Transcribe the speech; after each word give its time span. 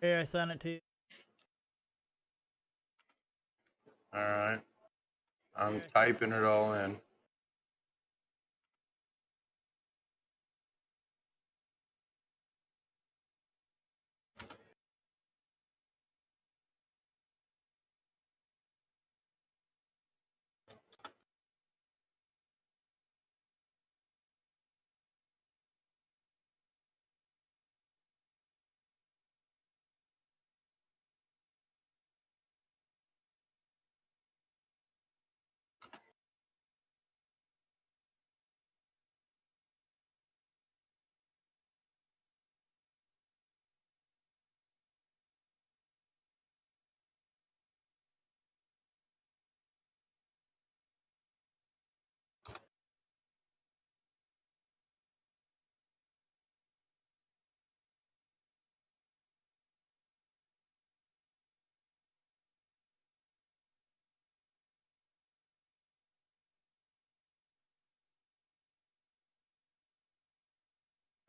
Here, 0.00 0.20
I 0.20 0.24
sent 0.24 0.50
it 0.50 0.60
to 0.60 0.70
you. 0.70 0.78
All 4.14 4.20
right. 4.20 4.60
I'm 5.56 5.82
typing 5.94 6.32
it 6.32 6.44
all 6.44 6.72
in. 6.74 6.96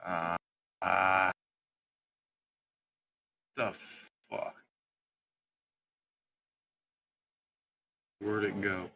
Ah, 0.05 0.37
ah. 0.83 1.31
The 3.57 3.73
fuck? 4.29 4.55
Where'd 8.19 8.45
it 8.45 8.61
go? 8.61 8.89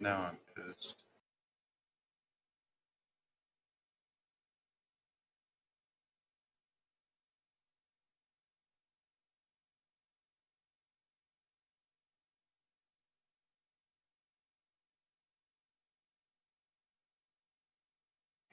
Now 0.00 0.30
I'm 0.30 0.38
pissed. 0.56 1.01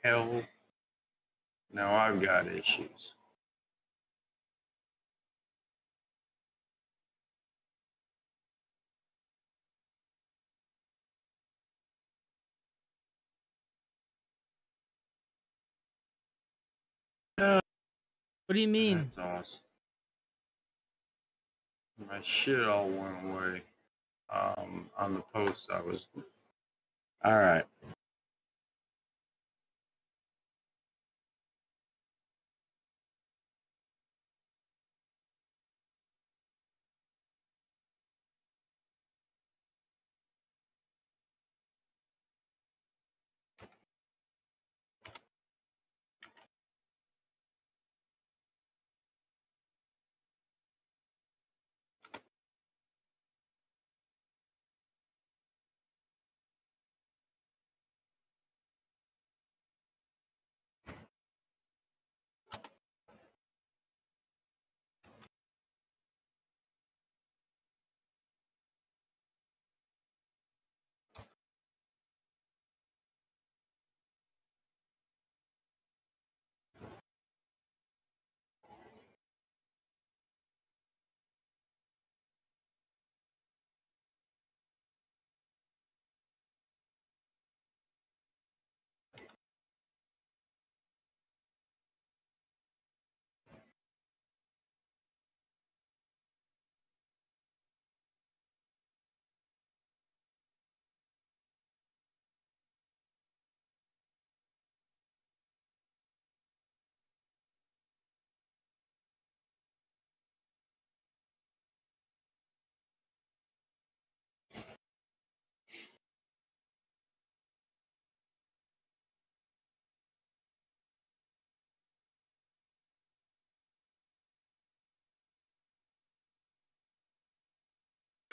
Hell, 0.03 0.43
now 1.73 1.93
I've 1.93 2.21
got 2.21 2.47
issues. 2.47 3.13
What 18.47 18.55
do 18.55 18.61
you 18.61 18.67
mean? 18.67 18.97
That's 19.03 19.17
awesome. 19.19 19.61
My 22.09 22.21
shit 22.23 22.67
all 22.67 22.89
went 22.89 23.25
away 23.25 23.61
um, 24.33 24.89
on 24.97 25.13
the 25.15 25.23
post 25.33 25.69
I 25.71 25.81
was. 25.81 26.07
All 27.23 27.37
right. 27.37 27.65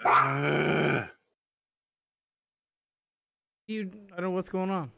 You, 3.69 3.91
I 4.13 4.21
don't 4.21 4.27
know 4.27 4.31
what's 4.31 4.49
going 4.49 4.71
on. 4.71 4.93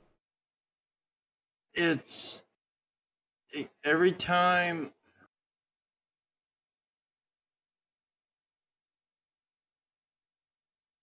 it's 1.72 2.44
it, 3.50 3.70
every 3.84 4.12
time 4.12 4.90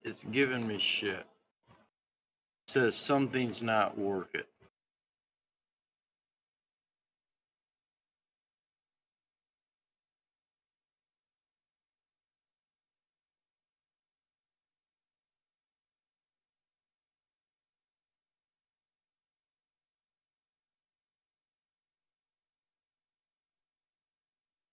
it's 0.04 0.24
giving 0.26 0.68
me 0.68 0.78
shit. 0.78 1.26
It 2.68 2.70
says 2.70 2.96
something's 2.96 3.64
not 3.64 3.98
working. 3.98 4.44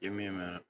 Give 0.02 0.12
me 0.12 0.26
a 0.26 0.32
minute. 0.32 0.62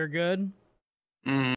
You're 0.00 0.08
good. 0.08 0.50
Mm. 1.26 1.52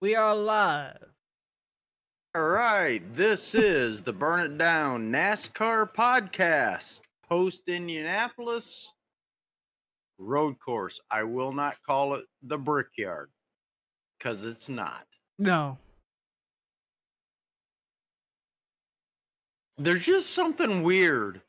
We 0.00 0.14
are 0.14 0.34
live. 0.34 1.11
All 2.34 2.40
right, 2.40 3.02
this 3.12 3.54
is 3.54 4.00
the 4.00 4.12
Burn 4.14 4.40
It 4.40 4.56
Down 4.56 5.12
NASCAR 5.12 5.92
podcast, 5.92 7.02
post 7.28 7.68
Indianapolis 7.68 8.94
road 10.16 10.58
course. 10.58 10.98
I 11.10 11.24
will 11.24 11.52
not 11.52 11.82
call 11.82 12.14
it 12.14 12.24
the 12.42 12.56
Brickyard 12.56 13.28
because 14.16 14.46
it's 14.46 14.70
not. 14.70 15.04
No. 15.38 15.76
There's 19.76 20.06
just 20.06 20.30
something 20.30 20.82
weird 20.82 21.42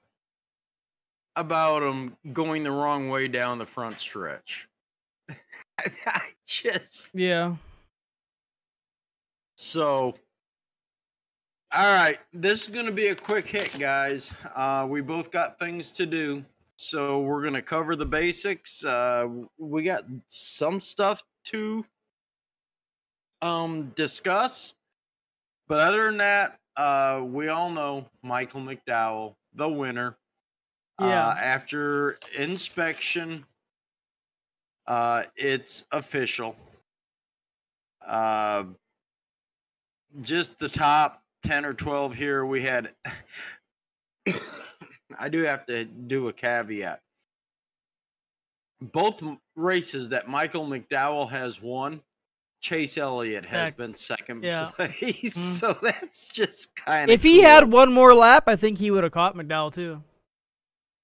about 1.38 1.80
them 1.80 2.18
going 2.34 2.64
the 2.64 2.72
wrong 2.72 3.08
way 3.08 3.30
down 3.30 3.58
the 3.58 3.66
front 3.66 4.02
stretch. 4.02 4.68
I 5.80 6.24
just 6.46 7.12
Yeah. 7.16 7.56
So, 9.56 10.16
all 11.76 11.92
right, 11.92 12.20
this 12.34 12.64
is 12.64 12.68
going 12.68 12.86
to 12.86 12.92
be 12.92 13.08
a 13.08 13.16
quick 13.16 13.48
hit, 13.48 13.78
guys. 13.80 14.32
Uh, 14.54 14.86
we 14.88 15.02
both 15.02 15.32
got 15.32 15.58
things 15.58 15.90
to 15.92 16.06
do, 16.06 16.46
so 16.76 17.22
we're 17.22 17.42
going 17.42 17.56
to 17.56 17.64
cover 17.64 17.96
the 17.96 18.06
basics. 18.06 18.86
Uh, 18.86 19.28
we 19.58 19.82
got 19.82 20.04
some 20.28 20.80
stuff 20.80 21.24
to 21.46 21.84
um, 23.42 23.92
discuss, 23.96 24.76
but 25.68 25.80
other 25.80 26.04
than 26.04 26.18
that, 26.18 26.60
uh, 26.78 27.22
we 27.26 27.48
all 27.48 27.72
know 27.72 28.06
Michael 28.22 28.62
McDowell, 28.62 29.34
the 29.56 29.68
winner. 29.68 30.16
Yeah. 31.00 31.30
Uh, 31.30 31.36
after 31.42 32.20
inspection, 32.38 33.46
uh, 34.86 35.24
it's 35.36 35.86
official. 35.92 36.56
Uh, 38.06 38.66
just 40.22 40.60
the 40.60 40.70
top 40.70 41.23
10 41.44 41.66
or 41.66 41.74
12 41.74 42.16
here 42.16 42.46
we 42.46 42.62
had 42.62 42.94
i 45.20 45.30
do 45.30 45.44
have 45.44 45.66
to 45.66 45.86
do 45.86 46.28
a 46.28 46.34
caveat 46.34 47.00
both 48.82 49.22
races 49.56 50.10
that 50.10 50.28
michael 50.28 50.66
mcdowell 50.66 51.30
has 51.30 51.62
won 51.62 52.02
chase 52.62 52.98
elliott 52.98 53.46
has 53.46 53.68
Heck, 53.68 53.78
been 53.78 53.94
second 53.96 54.44
yeah. 54.44 54.70
place 54.74 54.94
Mm. 55.36 55.60
so 55.60 55.78
that's 55.82 56.30
just 56.30 56.76
kind 56.78 57.10
of 57.10 57.14
If 57.14 57.24
he 57.24 57.42
had 57.42 57.70
one 57.72 57.92
more 57.92 58.14
lap, 58.14 58.46
I 58.48 58.56
think 58.56 58.78
he 58.78 58.90
would 58.90 59.04
have 59.04 59.12
caught 59.12 59.36
McDowell 59.36 59.74
too. 59.74 60.02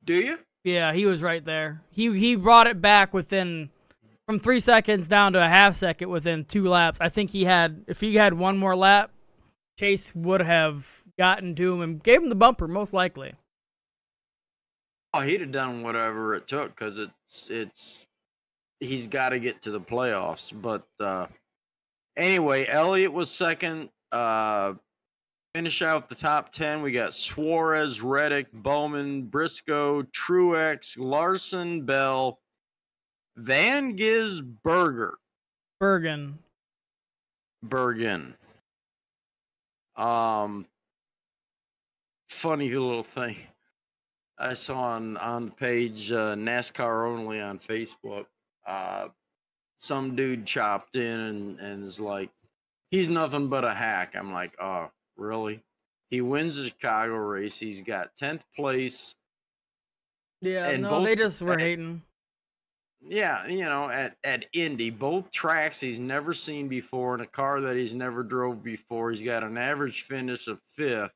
do 0.06 0.14
you 0.14 0.40
Yeah, 0.64 0.94
he 0.94 1.06
was 1.06 1.22
right 1.22 1.44
there. 1.44 1.82
He 1.92 2.18
he 2.18 2.36
brought 2.38 2.68
it 2.68 2.82
back 2.82 3.14
within 3.14 3.70
from 4.26 4.40
three 4.40 4.60
seconds 4.62 5.10
down 5.10 5.34
to 5.34 5.44
a 5.44 5.50
half 5.50 5.76
second 5.76 6.10
within 6.10 6.46
two 6.46 6.68
laps. 6.70 7.00
I 7.02 7.10
think 7.10 7.32
he 7.32 7.44
had 7.44 7.84
if 7.88 8.00
he 8.00 8.16
had 8.16 8.34
one 8.34 8.58
more 8.58 8.76
lap, 8.76 9.12
Chase 9.80 10.14
would 10.14 10.42
have 10.42 11.04
gotten 11.18 11.56
to 11.56 11.74
him 11.74 11.82
and 11.82 12.04
gave 12.04 12.22
him 12.22 12.28
the 12.28 12.36
bumper 12.36 12.68
most 12.68 12.94
likely. 12.94 13.34
oh 15.14 15.22
he'd 15.22 15.40
have 15.40 15.54
done 15.54 15.84
whatever 15.84 16.36
it 16.36 16.50
took 16.50 16.76
because 16.76 16.98
it's 16.98 17.50
it's 17.50 18.06
he's 18.82 19.08
got 19.08 19.30
to 19.30 19.40
get 19.40 19.62
to 19.62 19.72
the 19.72 19.80
playoffs 19.80 20.52
but 20.62 20.86
uh 21.00 21.28
anyway 22.18 22.68
elliott 22.68 23.14
was 23.14 23.32
second 23.32 23.90
uh 24.12 24.74
finish 25.56 25.82
out 25.82 26.10
the 26.10 26.16
top 26.16 26.52
10 26.52 26.82
we 26.82 26.92
got 26.92 27.14
suarez 27.14 28.02
reddick 28.02 28.52
bowman 28.52 29.24
briscoe 29.24 30.04
truex 30.04 30.98
larson 31.00 31.86
bell 31.86 32.40
van 33.38 33.96
gisbergen 33.98 35.14
Bergen. 35.80 36.38
bergen 37.64 38.36
um 40.00 40.66
funny 42.30 42.70
little 42.70 43.04
thing. 43.04 43.36
I 44.38 44.54
saw 44.54 44.80
on 44.82 45.18
on 45.18 45.46
the 45.48 45.52
page 45.52 46.12
uh, 46.12 46.36
nascar 46.36 47.08
only 47.08 47.42
on 47.42 47.60
facebook 47.60 48.26
uh 48.66 49.10
some 49.78 50.16
dude 50.16 50.46
chopped 50.46 50.96
in 50.96 51.20
and, 51.20 51.60
and 51.60 51.84
is 51.84 52.00
like 52.00 52.30
he's 52.92 53.10
nothing 53.10 53.48
but 53.50 53.66
a 53.66 53.74
hack. 53.74 54.16
I'm 54.16 54.32
like 54.32 54.54
oh 54.62 54.90
really? 55.18 55.62
He 56.10 56.22
wins 56.22 56.56
the 56.56 56.66
chicago 56.66 57.16
race. 57.16 57.60
He's 57.60 57.82
got 57.82 58.16
10th 58.20 58.42
place. 58.56 59.16
Yeah, 60.42 60.70
And 60.70 60.84
no, 60.84 60.90
both- 60.92 61.06
they 61.06 61.16
just 61.16 61.42
were 61.42 61.54
and- 61.54 61.62
hating. 61.62 62.02
Yeah 63.02 63.48
you 63.48 63.64
know 63.64 63.90
at, 63.90 64.18
at 64.24 64.46
indy 64.54 64.90
both 64.90 65.32
tracks 65.32 65.80
he's 65.80 66.00
never 66.00 66.34
seen 66.34 66.68
before 66.68 67.16
in 67.16 67.22
a 67.22 67.28
car 67.28 67.62
that 67.62 67.78
he's 67.78 67.96
never 67.96 68.24
drove 68.24 68.62
before 68.62 69.10
he's 69.12 69.22
got 69.22 69.44
an 69.44 69.58
average 69.58 70.02
finish 70.02 70.48
of 70.48 70.60
fifth 70.60 71.14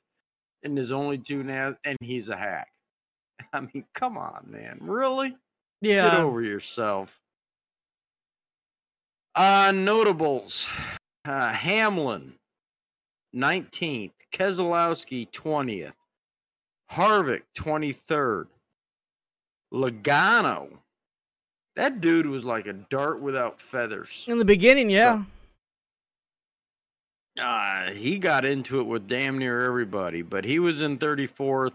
in 0.63 0.77
his 0.77 0.91
only 0.91 1.17
two 1.17 1.43
now 1.43 1.75
and 1.83 1.97
he's 2.01 2.29
a 2.29 2.37
hack. 2.37 2.69
I 3.53 3.61
mean 3.61 3.85
come 3.93 4.17
on 4.17 4.45
man 4.47 4.79
really? 4.81 5.35
Yeah, 5.81 6.11
get 6.11 6.19
over 6.21 6.41
yourself. 6.41 7.19
Uh 9.35 9.73
notables. 9.75 10.69
Uh 11.25 11.51
hamlin 11.51 12.33
19th 13.35 14.13
keselowski 14.31 15.29
20th 15.31 15.93
harvick 16.91 17.41
23rd 17.57 18.45
logano 19.73 20.82
that 21.75 22.01
dude 22.01 22.25
was 22.27 22.45
like 22.45 22.67
a 22.67 22.73
dart 22.73 23.21
without 23.21 23.59
feathers 23.59 24.25
In 24.27 24.37
the 24.39 24.45
beginning, 24.45 24.89
So- 24.91 24.95
yeah. 24.97 25.23
uh, 27.39 27.91
he 27.93 28.17
got 28.19 28.45
into 28.45 28.79
it 28.79 28.83
with 28.83 29.07
damn 29.07 29.37
near 29.37 29.61
everybody, 29.61 30.21
but 30.21 30.45
he 30.45 30.59
was 30.59 30.81
in 30.81 30.97
34th. 30.97 31.73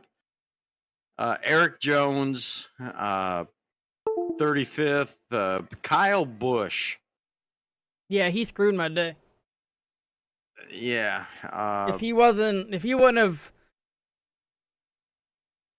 Uh, 1.18 1.36
Erik 1.42 1.80
Jones, 1.80 2.68
uh, 2.80 3.44
35th. 4.38 5.16
Uh, 5.32 5.62
Kyle 5.82 6.24
Busch, 6.24 6.96
yeah, 8.08 8.28
he 8.30 8.44
screwed 8.44 8.74
my 8.76 8.88
day. 8.88 9.16
yeah. 10.70 11.24
Uh, 11.42 11.90
if 11.92 11.98
he 12.00 12.12
wasn't, 12.12 12.72
if 12.72 12.84
he 12.84 12.94
wouldn't 12.94 13.18
have, 13.18 13.52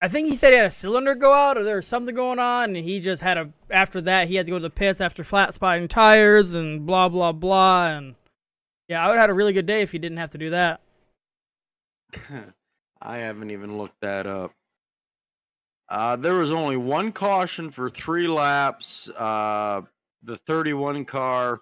I 0.02 0.08
think 0.08 0.28
he 0.28 0.34
said 0.34 0.52
he 0.52 0.56
had 0.56 0.66
a 0.66 0.70
cylinder 0.70 1.14
go 1.14 1.34
out 1.34 1.58
or 1.58 1.64
there 1.64 1.76
was 1.76 1.86
something 1.86 2.14
going 2.14 2.38
on, 2.38 2.74
and 2.74 2.84
he 2.84 3.00
just 3.00 3.22
had 3.22 3.36
a. 3.36 3.50
After 3.70 4.00
that, 4.02 4.28
he 4.28 4.36
had 4.36 4.46
to 4.46 4.52
go 4.52 4.58
to 4.58 4.62
the 4.62 4.70
pits 4.70 5.00
after 5.00 5.22
flat 5.22 5.52
spotting 5.52 5.88
tires 5.88 6.54
and 6.54 6.86
blah 6.86 7.08
blah 7.08 7.32
blah. 7.32 7.88
And 7.88 8.14
yeah, 8.88 9.04
I 9.04 9.08
would 9.08 9.14
have 9.14 9.24
had 9.24 9.30
a 9.30 9.34
really 9.34 9.52
good 9.52 9.66
day 9.66 9.82
if 9.82 9.92
he 9.92 9.98
didn't 9.98 10.18
have 10.18 10.30
to 10.30 10.38
do 10.38 10.50
that. 10.50 10.80
I 13.02 13.18
haven't 13.18 13.50
even 13.50 13.76
looked 13.76 14.00
that 14.00 14.26
up. 14.26 14.52
Uh, 15.88 16.16
there 16.16 16.34
was 16.34 16.52
only 16.52 16.76
one 16.76 17.12
caution 17.12 17.70
for 17.70 17.90
three 17.90 18.28
laps. 18.28 19.10
Uh, 19.10 19.82
the 20.22 20.36
31 20.36 21.04
car 21.04 21.60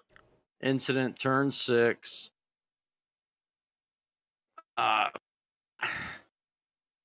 incident, 0.60 1.18
turn 1.18 1.50
six. 1.50 2.30
Uh, 4.76 5.08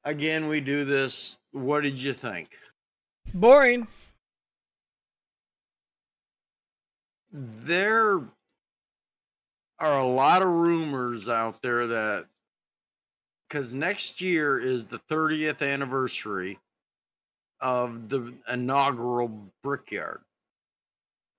again, 0.03 0.47
we 0.47 0.61
do 0.61 0.85
this. 0.85 1.37
What 1.51 1.81
did 1.81 2.01
you 2.01 2.13
think? 2.13 2.49
Boring. 3.33 3.87
There 7.31 8.21
are 9.79 9.99
a 9.99 10.05
lot 10.05 10.41
of 10.41 10.47
rumors 10.47 11.27
out 11.27 11.61
there 11.61 11.87
that 11.87 12.27
because 13.47 13.73
next 13.73 14.19
year 14.19 14.59
is 14.59 14.85
the 14.85 14.99
30th 15.09 15.61
anniversary 15.61 16.59
of 17.61 18.09
the 18.09 18.33
inaugural 18.51 19.51
Brickyard, 19.61 20.21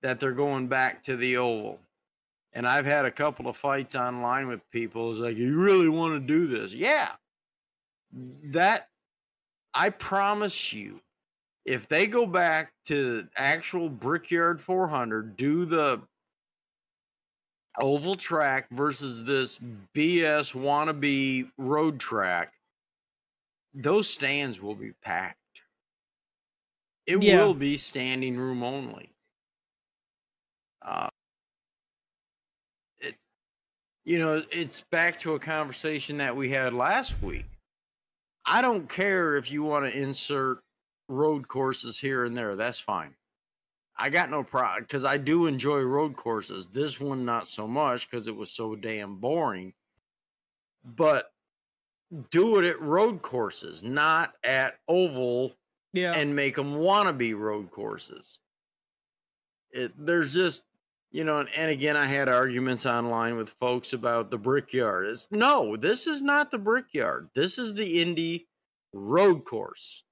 that 0.02 0.20
they're 0.20 0.32
going 0.32 0.68
back 0.68 1.02
to 1.04 1.16
the 1.16 1.36
Oval. 1.36 1.80
And 2.52 2.68
I've 2.68 2.86
had 2.86 3.04
a 3.04 3.10
couple 3.10 3.48
of 3.48 3.56
fights 3.56 3.96
online 3.96 4.46
with 4.46 4.68
people. 4.70 5.10
It's 5.10 5.18
like, 5.18 5.36
you 5.36 5.60
really 5.60 5.88
want 5.88 6.20
to 6.20 6.26
do 6.26 6.46
this? 6.46 6.72
Yeah. 6.72 7.10
That, 8.14 8.88
I 9.74 9.90
promise 9.90 10.72
you, 10.72 11.00
if 11.64 11.88
they 11.88 12.06
go 12.06 12.26
back 12.26 12.72
to 12.86 13.26
actual 13.36 13.88
Brickyard 13.88 14.60
400, 14.60 15.36
do 15.36 15.64
the 15.64 16.02
oval 17.80 18.14
track 18.14 18.68
versus 18.70 19.24
this 19.24 19.58
BS 19.94 20.54
wannabe 20.54 21.50
road 21.58 21.98
track, 21.98 22.52
those 23.72 24.08
stands 24.08 24.60
will 24.60 24.74
be 24.74 24.92
packed. 25.02 25.38
It 27.06 27.20
Yeah. 27.20 27.38
will 27.38 27.54
be 27.54 27.76
standing 27.76 28.36
room 28.36 28.62
only. 28.62 29.10
Uh, 30.82 31.08
it, 32.98 33.16
you 34.04 34.18
know, 34.18 34.44
it's 34.50 34.82
back 34.82 35.18
to 35.20 35.34
a 35.34 35.38
conversation 35.38 36.18
that 36.18 36.36
we 36.36 36.50
had 36.50 36.74
last 36.74 37.20
week. 37.22 37.46
I 38.46 38.62
don't 38.62 38.88
care 38.88 39.36
if 39.36 39.50
you 39.50 39.62
want 39.62 39.90
to 39.90 39.98
insert 39.98 40.58
road 41.08 41.48
courses 41.48 41.98
here 41.98 42.24
and 42.24 42.36
there. 42.36 42.56
That's 42.56 42.80
fine. 42.80 43.14
I 43.96 44.10
got 44.10 44.28
no 44.30 44.42
problem 44.42 44.82
because 44.82 45.04
I 45.04 45.16
do 45.16 45.46
enjoy 45.46 45.78
road 45.80 46.16
courses. 46.16 46.66
This 46.66 46.98
one, 47.00 47.24
not 47.24 47.48
so 47.48 47.66
much 47.68 48.10
because 48.10 48.26
it 48.26 48.34
was 48.36 48.50
so 48.50 48.74
damn 48.74 49.16
boring. 49.16 49.72
But 50.84 51.30
do 52.30 52.58
it 52.58 52.64
at 52.68 52.80
road 52.80 53.22
courses, 53.22 53.82
not 53.82 54.34
at 54.44 54.78
oval 54.88 55.54
Yeah. 55.92 56.12
and 56.12 56.34
make 56.34 56.56
them 56.56 56.74
wannabe 56.74 57.38
road 57.38 57.70
courses. 57.70 58.40
It, 59.70 59.92
there's 59.96 60.34
just, 60.34 60.62
you 61.14 61.22
know, 61.22 61.38
and, 61.38 61.48
and 61.56 61.70
again, 61.70 61.96
I 61.96 62.06
had 62.06 62.28
arguments 62.28 62.84
online 62.86 63.36
with 63.36 63.48
folks 63.48 63.92
about 63.92 64.32
the 64.32 64.36
brickyard. 64.36 65.06
It's 65.06 65.28
no, 65.30 65.76
this 65.76 66.08
is 66.08 66.22
not 66.22 66.50
the 66.50 66.58
brickyard. 66.58 67.28
This 67.36 67.56
is 67.56 67.72
the 67.72 68.02
Indy 68.02 68.48
road 68.92 69.44
course. 69.44 70.02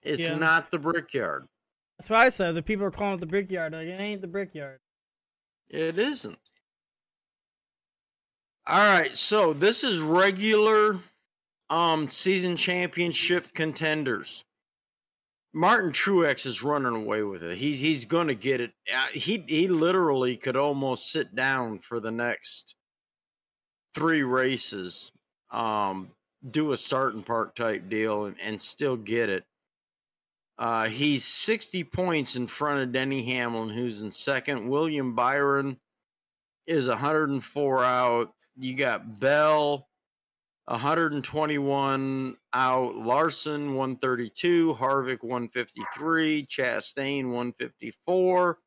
It's 0.00 0.22
Yeah. 0.22 0.38
not 0.38 0.70
the 0.70 0.78
brickyard. 0.78 1.46
That's 1.98 2.08
what 2.08 2.20
I 2.20 2.30
said. 2.30 2.54
The 2.54 2.62
people 2.62 2.86
are 2.86 2.90
calling 2.90 3.16
it 3.16 3.20
the 3.20 3.26
brickyard. 3.26 3.74
Like, 3.74 3.88
it 3.88 4.00
ain't 4.00 4.22
the 4.22 4.26
brickyard. 4.26 4.78
It 5.68 5.98
isn't. 5.98 6.38
All 8.66 8.78
right, 8.98 9.14
so 9.14 9.52
this 9.52 9.84
is 9.84 10.00
regular 10.00 10.98
um 11.68 12.06
season 12.06 12.56
championship 12.56 13.52
contenders. 13.52 14.44
Martin 15.54 15.92
Truex 15.92 16.44
is 16.46 16.62
running 16.62 16.94
away 16.94 17.22
with 17.22 17.42
it. 17.42 17.58
He's 17.58 17.78
he's 17.78 18.04
going 18.04 18.28
to 18.28 18.34
get 18.34 18.60
it. 18.60 18.72
Uh, 18.92 19.06
He 19.12 19.44
he 19.48 19.68
literally 19.68 20.36
could 20.36 20.56
almost 20.56 21.10
sit 21.10 21.34
down 21.34 21.78
for 21.78 22.00
the 22.00 22.10
next 22.10 22.74
3 23.94 24.22
races. 24.22 25.10
Um 25.50 26.10
do 26.48 26.70
a 26.72 26.76
start 26.76 27.14
and 27.14 27.26
park 27.26 27.56
type 27.56 27.88
deal 27.88 28.26
and, 28.26 28.36
and 28.40 28.62
still 28.62 28.96
get 28.96 29.28
it. 29.28 29.44
Uh, 30.56 30.88
he's 30.88 31.24
60 31.24 31.84
points 31.84 32.36
in 32.36 32.46
front 32.46 32.80
of 32.80 32.92
Denny 32.92 33.24
Hamlin, 33.24 33.70
who's 33.70 34.02
in 34.02 34.10
second. 34.10 34.68
William 34.68 35.14
Byron 35.14 35.78
is 36.66 36.88
104 36.88 37.84
out. 37.84 38.32
You 38.56 38.74
got 38.76 39.20
Bell, 39.20 39.88
121 40.68 42.36
out. 42.52 42.96
Larson, 42.96 43.74
132. 43.74 44.74
Harvick, 44.74 45.22
153. 45.22 46.44
Chastain, 46.44 47.24
154. 47.26 48.58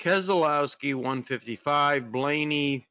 Keselowski, 0.00 0.94
155. 0.94 2.10
Blaney 2.10 2.88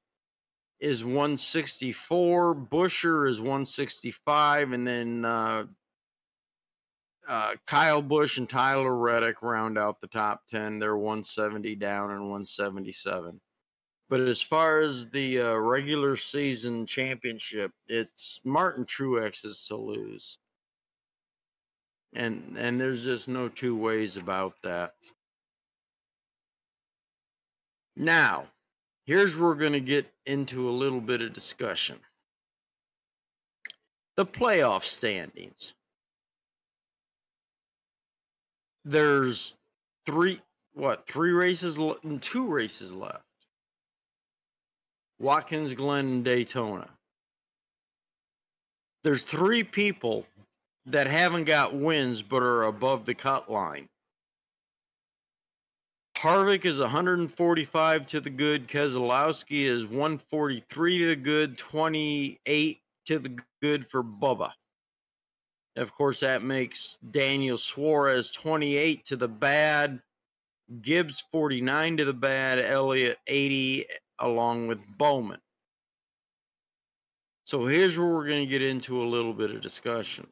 is 0.80 1.04
164. 1.04 2.56
Buescher 2.56 3.30
is 3.30 3.40
165. 3.42 4.72
And 4.72 4.88
then 4.88 5.26
uh, 5.26 5.66
uh, 7.28 7.52
Kyle 7.68 8.02
Busch 8.02 8.38
and 8.38 8.50
Tyler 8.50 8.96
Reddick 8.96 9.42
round 9.42 9.78
out 9.78 10.00
the 10.00 10.08
top 10.08 10.44
10. 10.48 10.80
They're 10.80 10.96
170 10.96 11.76
down 11.76 12.12
and 12.12 12.22
177. 12.22 13.42
But 14.12 14.22
as 14.22 14.42
far 14.42 14.82
as 14.82 15.08
the 15.10 15.40
uh, 15.40 15.54
regular 15.56 16.18
season 16.18 16.86
championship, 16.86 17.72
it's 17.88 18.42
Martin 18.44 18.86
Truex's 18.86 19.66
to 19.70 19.78
lose. 19.78 20.38
And 22.14 22.58
and 22.58 22.80
there's 22.80 23.06
just 23.06 23.30
no 23.30 23.50
two 23.50 23.76
ways 23.76 24.18
about 24.18 24.56
that. 24.64 24.94
Now, 27.96 28.48
here's 29.06 29.36
where 29.38 29.50
we're 29.50 29.56
going 29.56 29.74
to 29.74 29.80
get 29.80 30.12
into 30.26 30.70
a 30.70 30.72
little 30.72 31.02
bit 31.02 31.22
of 31.22 31.34
discussion. 31.34 32.00
The 34.18 34.26
playoff 34.26 34.84
standings. 34.84 35.74
there's 38.86 39.56
three 40.06 40.42
what 40.74 41.08
three 41.08 41.32
races 41.32 41.78
le- 41.78 41.98
two 42.20 42.48
races 42.48 42.92
left 42.92 43.24
watkins 45.22 45.74
glen 45.74 46.24
daytona 46.24 46.90
there's 49.04 49.24
three 49.24 49.64
people 49.64 50.26
that 50.86 51.08
haven't 51.08 51.44
got 51.44 51.76
wins 51.76 52.22
but 52.22 52.42
are 52.42 52.64
above 52.64 53.06
the 53.06 53.14
cut 53.14 53.50
line 53.50 53.88
Harvick 56.22 56.66
is 56.66 56.80
145 56.80 58.06
to 58.06 58.22
the 58.22 58.30
good. 58.30 58.68
Keselowski 58.68 59.64
is 59.64 59.86
143 59.86 61.00
to 61.00 61.08
the 61.08 61.16
good, 61.16 61.58
28 61.58 62.80
to 63.08 63.18
the 63.20 63.40
good 63.60 63.90
for 63.90 64.04
Bubba. 64.04 64.52
Of 65.76 65.92
course, 65.94 66.20
that 66.20 66.44
makes 66.44 67.00
Daniel 67.10 67.58
Suarez 67.58 68.30
28 68.30 69.04
to 69.06 69.16
the 69.16 69.28
bad, 69.28 70.00
Gibbs 70.84 71.24
49 71.32 71.98
to 71.98 72.06
the 72.06 72.14
bad, 72.14 72.60
Elliott 72.60 73.18
80 73.26 73.88
along 74.22 74.68
with 74.68 74.80
Bowman. 74.98 75.40
So 77.46 77.66
here's 77.66 77.98
where 77.98 78.08
we're 78.08 78.28
going 78.28 78.46
to 78.46 78.50
get 78.50 78.62
into 78.62 79.02
a 79.02 79.06
little 79.06 79.34
bit 79.34 79.52
of 79.52 79.62
discussion. 79.62 80.28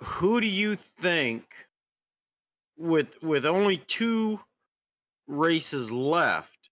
Who 0.00 0.40
do 0.40 0.46
you 0.46 0.76
think 0.76 1.44
with 2.76 3.22
with 3.22 3.46
only 3.46 3.78
two 3.78 4.40
races 5.26 5.90
left 5.90 6.70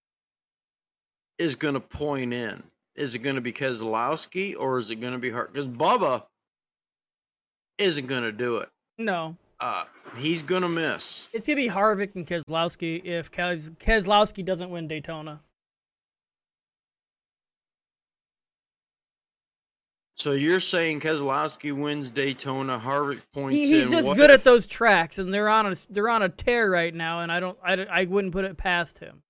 is 1.39 1.55
going 1.55 1.75
to 1.75 1.81
point 1.81 2.33
in? 2.33 2.63
Is 2.95 3.15
it 3.15 3.21
going 3.21 3.37
to 3.37 3.41
be 3.41 3.53
Keselowski 3.53 4.55
or 4.59 4.79
is 4.79 4.91
it 4.91 4.97
going 4.97 5.15
to 5.15 5.19
be 5.19 5.31
Hart? 5.31 5.53
Because 5.53 5.67
Bubba 5.67 6.25
isn't 7.79 8.07
going 8.07 8.23
to 8.23 8.33
do 8.33 8.59
it. 8.59 8.69
No. 8.99 9.37
Uh, 9.61 9.85
he's 10.17 10.43
going 10.43 10.63
to 10.63 10.69
miss. 10.69 11.29
It's 11.33 11.47
going 11.47 11.57
to 11.57 11.63
be 11.63 11.69
Harvick 11.69 12.15
and 12.17 12.27
Keselowski 12.27 13.05
if 13.05 13.31
Kes- 13.31 13.71
Keselowski 13.77 14.45
doesn't 14.45 14.71
win 14.71 14.89
Daytona. 14.89 15.41
So 20.17 20.33
you're 20.33 20.61
saying 20.61 21.01
Keselowski 21.01 21.73
wins 21.77 22.09
Daytona, 22.11 22.79
Harvick 22.83 23.21
points 23.33 23.57
He, 23.57 23.67
he's 23.67 23.87
in. 23.87 23.93
just 23.93 24.09
What 24.09 24.17
good 24.17 24.31
if- 24.31 24.41
at 24.41 24.45
those 24.45 24.67
tracks, 24.67 25.19
and 25.19 25.33
they're 25.35 25.49
on 25.49 25.73
a 25.73 25.75
they're 25.91 26.09
on 26.09 26.23
a 26.23 26.29
tear 26.29 26.71
right 26.71 26.95
now, 26.95 27.21
and 27.21 27.33
I 27.33 27.41
don't 27.41 27.59
I, 27.63 27.73
I 27.85 28.05
wouldn't 28.05 28.33
put 28.33 28.45
it 28.45 28.57
past 28.57 28.99
him. 29.01 29.23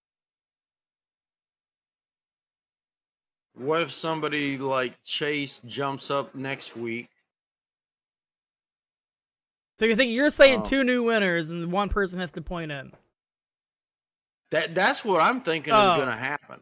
What 3.55 3.83
if 3.83 3.93
somebody 3.93 4.59
like 4.59 5.03
Chase 5.05 5.61
jumps 5.65 6.11
up 6.11 6.35
next 6.35 6.77
week? 6.77 7.09
So 9.79 9.87
you 9.87 9.97
think 9.97 10.13
you're 10.13 10.31
saying 10.31 10.61
Oh. 10.61 10.65
two 10.65 10.85
new 10.85 11.03
winners, 11.03 11.51
and 11.51 11.73
one 11.73 11.89
person 11.89 12.21
has 12.21 12.33
to 12.33 12.43
point 12.43 12.71
in? 12.73 12.93
That 14.51 14.75
that's 14.75 15.05
what 15.05 15.21
I'm 15.21 15.41
thinking 15.41 15.73
Oh. 15.73 15.93
is 15.93 15.97
going 15.97 16.09
to 16.09 16.17
happen. 16.17 16.61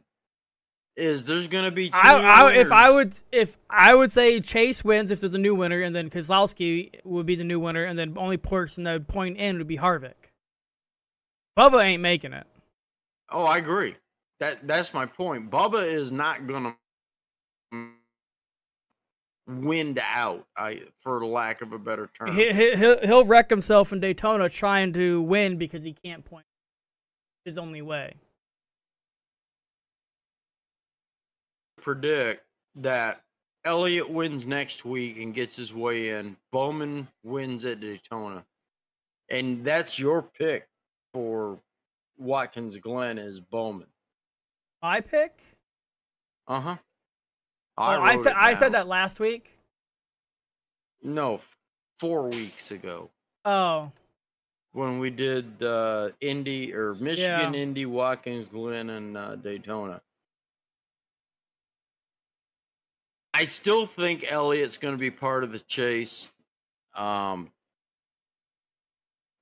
Is 0.94 1.24
there's 1.24 1.46
going 1.46 1.64
to 1.64 1.70
be 1.70 1.88
two 1.88 1.96
I, 1.96 2.18
I 2.20 2.52
if 2.52 2.70
I 2.70 2.90
would 2.90 3.16
if 3.32 3.56
I 3.70 3.94
would 3.94 4.10
say 4.12 4.40
Chase 4.40 4.84
wins 4.84 5.10
if 5.10 5.20
there's 5.20 5.34
a 5.34 5.38
new 5.38 5.54
winner, 5.54 5.80
and 5.80 5.96
then 5.96 6.10
Keselowski 6.10 7.00
would 7.04 7.24
be 7.24 7.34
the 7.34 7.44
new 7.44 7.58
winner, 7.58 7.84
and 7.84 7.98
then 7.98 8.14
only 8.18 8.36
person 8.36 8.84
that 8.84 8.92
would 8.92 9.08
point 9.08 9.38
in 9.38 9.56
would 9.58 9.66
be 9.66 9.78
Harvick. 9.78 10.30
Bubba 11.58 11.82
ain't 11.82 12.02
making 12.02 12.34
it. 12.34 12.46
Oh, 13.30 13.44
I 13.44 13.56
agree. 13.58 13.96
That 14.40 14.66
that's 14.66 14.92
my 14.92 15.06
point. 15.06 15.50
Bubba 15.50 15.82
is 15.84 16.12
not 16.12 16.46
going 16.46 16.74
to 17.72 17.88
wind 19.46 20.00
out. 20.02 20.46
I 20.56 20.82
for 21.02 21.24
lack 21.24 21.62
of 21.62 21.72
a 21.72 21.78
better 21.78 22.08
term. 22.18 22.34
He, 22.34 22.52
he, 22.52 22.76
he'll 22.76 23.00
he'll 23.00 23.24
wreck 23.24 23.50
himself 23.50 23.92
in 23.92 24.00
Daytona 24.00 24.48
trying 24.48 24.92
to 24.94 25.22
win 25.22 25.56
because 25.56 25.84
he 25.84 25.94
can't 26.04 26.24
point. 26.24 26.46
His 27.44 27.58
only 27.58 27.82
way. 27.82 28.14
predict 31.82 32.44
that 32.76 33.20
Elliott 33.64 34.08
wins 34.08 34.46
next 34.46 34.84
week 34.84 35.18
and 35.18 35.34
gets 35.34 35.54
his 35.54 35.74
way 35.74 36.10
in. 36.10 36.36
Bowman 36.50 37.08
wins 37.22 37.64
at 37.64 37.80
Daytona. 37.80 38.44
And 39.28 39.64
that's 39.64 39.98
your 39.98 40.22
pick 40.22 40.66
for 41.12 41.58
Watkins 42.18 42.78
Glen 42.78 43.18
is 43.18 43.40
Bowman. 43.40 43.86
My 44.82 45.00
pick. 45.00 45.42
Uh-huh. 46.48 46.76
Uh-huh. 47.78 47.96
Oh, 47.98 48.02
I, 48.02 48.16
said 48.16 48.34
I 48.36 48.54
said 48.54 48.72
that 48.72 48.86
last 48.86 49.18
week. 49.20 49.58
No, 51.02 51.40
four 51.98 52.28
weeks 52.28 52.70
ago. 52.70 53.10
Oh, 53.44 53.90
when 54.72 54.98
we 54.98 55.10
did 55.10 55.62
uh, 55.62 56.10
Indy 56.20 56.72
or 56.74 56.94
Michigan, 56.94 57.54
Yeah. 57.54 57.60
Indy, 57.60 57.86
Watkins 57.86 58.48
Glen, 58.48 58.90
and 58.90 59.16
uh, 59.16 59.36
Daytona. 59.36 60.00
I 63.34 63.44
still 63.44 63.86
think 63.86 64.26
Elliott's 64.30 64.76
going 64.78 64.94
to 64.94 64.98
be 65.00 65.10
part 65.10 65.42
of 65.42 65.52
the 65.52 65.58
chase. 65.58 66.28
Um, 66.94 67.50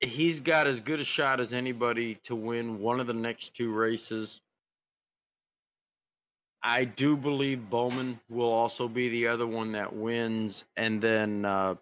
he's 0.00 0.40
got 0.40 0.66
as 0.66 0.80
good 0.80 1.00
a 1.00 1.04
shot 1.04 1.40
as 1.40 1.52
anybody 1.52 2.14
to 2.24 2.34
win 2.36 2.80
one 2.80 3.00
of 3.00 3.06
the 3.06 3.12
next 3.14 3.54
two 3.54 3.72
races. 3.72 4.40
I 6.62 6.84
do 6.84 7.16
believe 7.16 7.70
Bowman 7.70 8.20
will 8.28 8.50
also 8.52 8.86
be 8.88 9.08
the 9.08 9.26
other 9.28 9.46
one 9.46 9.72
that 9.72 9.94
wins, 9.94 10.64
and 10.76 11.00
then 11.00 11.44
uh, 11.44 11.74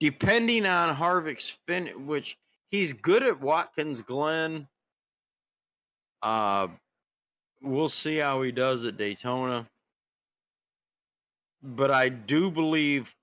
depending 0.00 0.66
on 0.66 0.94
Harvick's 0.94 1.58
fin, 1.66 2.06
which 2.06 2.36
he's 2.70 2.92
good 2.92 3.22
at 3.22 3.40
Watkins 3.40 4.02
Glen. 4.02 4.68
Uh, 6.22 6.68
we'll 7.62 7.88
see 7.88 8.16
how 8.16 8.42
he 8.42 8.52
does 8.52 8.84
at 8.84 8.96
Daytona, 8.98 9.66
but 11.62 11.90
I 11.90 12.08
do 12.10 12.50
believe 12.50 13.14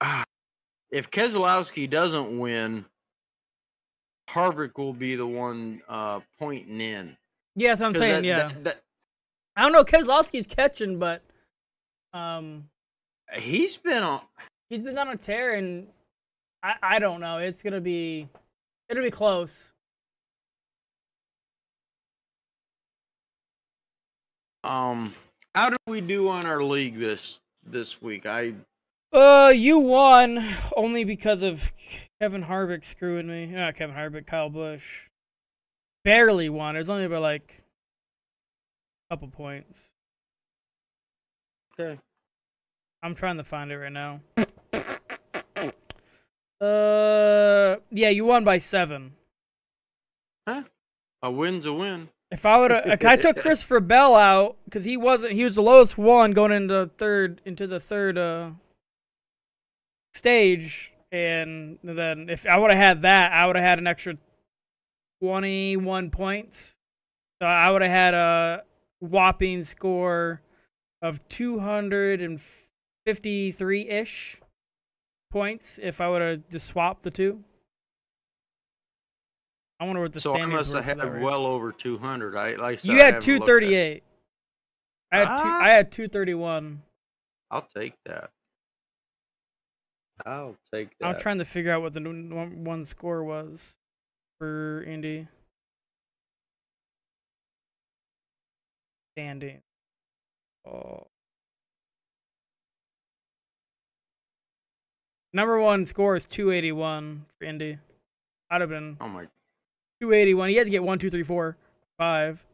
ah, 0.00 0.24
if 0.90 1.10
Keselowski 1.10 1.90
doesn't 1.90 2.38
win, 2.38 2.84
Harvick 4.30 4.78
will 4.78 4.92
be 4.94 5.16
the 5.16 5.26
one 5.26 5.82
uh, 5.88 6.20
pointing 6.38 6.80
in. 6.80 7.16
Yeah, 7.56 7.70
what 7.72 7.82
I'm 7.82 7.94
saying. 7.94 8.12
that- 8.22 8.24
yeah, 8.24 8.46
that- 8.48 8.64
that- 8.64 8.80
I 9.56 9.62
don't 9.62 9.72
know. 9.72 9.84
Keselowski's 9.84 10.46
catching, 10.46 10.98
but 10.98 11.22
um, 12.12 12.68
he's 13.32 13.76
been 13.76 14.02
on. 14.02 14.20
he's 14.68 14.82
been 14.82 14.98
on 14.98 15.08
a 15.08 15.16
tear, 15.16 15.54
and 15.54 15.86
I 16.62 16.74
I 16.82 16.98
don't 16.98 17.20
know. 17.20 17.38
It's 17.38 17.62
gonna 17.62 17.80
be 17.80 18.28
it'll 18.88 19.02
be 19.02 19.10
close. 19.10 19.72
Um, 24.64 25.12
how 25.54 25.70
did 25.70 25.78
we 25.86 26.00
do 26.00 26.28
on 26.30 26.46
our 26.46 26.62
league 26.62 26.98
this 26.98 27.38
this 27.64 28.00
week? 28.00 28.26
I 28.26 28.54
Uh, 29.12 29.52
you 29.54 29.78
won 29.78 30.44
only 30.76 31.04
because 31.04 31.42
of 31.42 31.70
Kevin 32.20 32.44
Harvick 32.44 32.82
screwing 32.82 33.26
me. 33.26 33.46
Not 33.46 33.76
Kevin 33.76 33.94
Harvick, 33.94 34.26
Kyle 34.26 34.48
Busch. 34.48 35.08
Barely 36.02 36.48
won. 36.48 36.76
It 36.76 36.80
was 36.80 36.90
only 36.90 37.06
by 37.08 37.18
like 37.18 37.63
couple 39.14 39.28
points. 39.28 39.92
okay. 41.78 42.00
I'm 43.00 43.14
trying 43.14 43.36
to 43.36 43.44
find 43.44 43.70
it 43.70 43.76
right 43.76 43.92
now. 43.92 44.20
Uh, 46.60 47.76
yeah, 47.92 48.08
you 48.08 48.24
won 48.24 48.42
by 48.42 48.58
seven. 48.58 49.12
Huh? 50.48 50.64
A 51.22 51.30
win's 51.30 51.64
a 51.64 51.72
win. 51.72 52.08
If 52.32 52.44
I 52.44 52.58
would 52.58 52.72
have, 52.72 53.04
I 53.04 53.14
took 53.14 53.36
Christopher 53.40 53.78
Bell 53.78 54.16
out 54.16 54.56
because 54.64 54.84
he 54.84 54.96
wasn't. 54.96 55.34
He 55.34 55.44
was 55.44 55.54
the 55.54 55.62
lowest 55.62 55.96
one 55.96 56.32
going 56.32 56.50
into 56.50 56.90
third 56.98 57.40
into 57.44 57.68
the 57.68 57.78
third 57.78 58.18
uh 58.18 58.50
stage, 60.12 60.92
and 61.12 61.78
then 61.84 62.28
if 62.30 62.46
I 62.46 62.56
would 62.56 62.72
have 62.72 62.80
had 62.80 63.02
that, 63.02 63.32
I 63.32 63.46
would 63.46 63.54
have 63.54 63.64
had 63.64 63.78
an 63.78 63.86
extra 63.86 64.16
twenty-one 65.20 66.10
points. 66.10 66.74
So 67.42 67.48
I 67.48 67.70
would 67.70 67.82
have 67.82 67.90
had 67.90 68.14
a 68.14 68.62
whopping 69.04 69.64
score 69.64 70.40
of 71.02 71.26
two 71.28 71.58
hundred 71.58 72.20
and 72.22 72.40
fifty-three 73.06 73.88
ish 73.88 74.40
points 75.30 75.78
if 75.82 76.00
I 76.00 76.08
would 76.08 76.22
have 76.22 76.48
just 76.48 76.66
swapped 76.68 77.02
the 77.02 77.10
two. 77.10 77.42
I 79.80 79.84
wonder 79.86 80.02
what 80.02 80.12
the 80.12 80.20
so 80.20 80.34
I 80.36 80.46
must 80.46 80.72
have 80.72 80.84
had 80.84 81.20
well 81.20 81.44
over 81.44 81.72
200. 81.72 82.36
I 82.36 82.50
like 82.54 82.60
I 82.60 82.76
said, 82.76 82.90
You 82.90 82.96
had 82.98 83.04
haven't 83.06 83.22
two 83.22 83.32
looked 83.34 83.42
at- 83.42 83.46
thirty 83.46 83.74
eight. 83.74 84.02
I 85.12 85.18
had 85.18 85.24
two. 85.26 85.32
Ah. 85.46 85.62
I 85.62 85.68
had 85.70 85.92
two 85.92 86.08
thirty 86.08 86.34
one. 86.34 86.82
I'll 87.50 87.68
take 87.76 87.94
that. 88.06 88.30
I'll 90.24 90.56
take 90.72 90.96
that. 90.98 91.06
I'm 91.06 91.18
trying 91.18 91.38
to 91.38 91.44
figure 91.44 91.72
out 91.72 91.82
what 91.82 91.92
the 91.92 92.00
one 92.00 92.64
one 92.64 92.84
score 92.84 93.22
was 93.24 93.74
for 94.38 94.82
Indy. 94.84 95.26
Standing. 99.16 99.60
Oh. 100.66 101.06
Number 105.32 105.58
one 105.60 105.84
score 105.86 106.16
is 106.16 106.26
281 106.26 107.26
for 107.38 107.44
Indy. 107.44 107.78
I'd 108.50 108.60
have 108.60 108.70
been 108.70 108.96
Oh 109.00 109.08
my, 109.08 109.24
281. 110.00 110.48
He 110.50 110.56
had 110.56 110.64
to 110.64 110.70
get 110.70 110.82
one, 110.82 110.98
two, 110.98 111.10
three, 111.10 111.22
four, 111.22 111.56
five. 111.98 112.44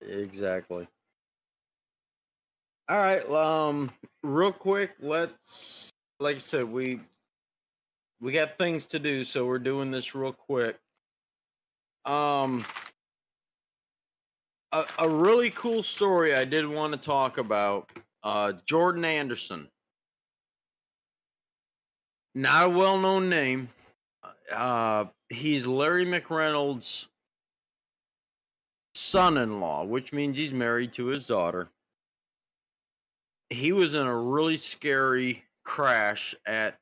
exactly. 0.00 0.88
All 2.88 2.98
right. 2.98 3.28
Um, 3.30 3.90
real 4.22 4.52
quick, 4.52 4.92
let's. 5.00 5.90
Like 6.20 6.36
I 6.36 6.38
said, 6.38 6.64
we 6.70 7.00
we 8.20 8.32
got 8.32 8.58
things 8.58 8.86
to 8.88 8.98
do, 8.98 9.24
so 9.24 9.46
we're 9.46 9.58
doing 9.58 9.90
this 9.90 10.14
real 10.14 10.32
quick. 10.32 10.76
Um, 12.04 12.64
a, 14.74 14.86
a 14.98 15.08
really 15.08 15.50
cool 15.50 15.82
story 15.82 16.34
I 16.34 16.44
did 16.44 16.66
want 16.66 16.92
to 16.92 16.98
talk 16.98 17.38
about. 17.38 17.88
Uh, 18.22 18.54
Jordan 18.66 19.04
Anderson, 19.04 19.68
not 22.34 22.66
a 22.66 22.68
well-known 22.68 23.30
name. 23.30 23.68
Uh, 24.52 25.06
he's 25.28 25.66
Larry 25.66 26.04
McReynolds' 26.04 27.06
son-in-law, 28.94 29.84
which 29.84 30.12
means 30.12 30.36
he's 30.36 30.52
married 30.52 30.92
to 30.94 31.06
his 31.06 31.26
daughter. 31.26 31.68
He 33.50 33.72
was 33.72 33.94
in 33.94 34.06
a 34.06 34.16
really 34.16 34.56
scary 34.56 35.44
crash 35.64 36.34
at 36.46 36.78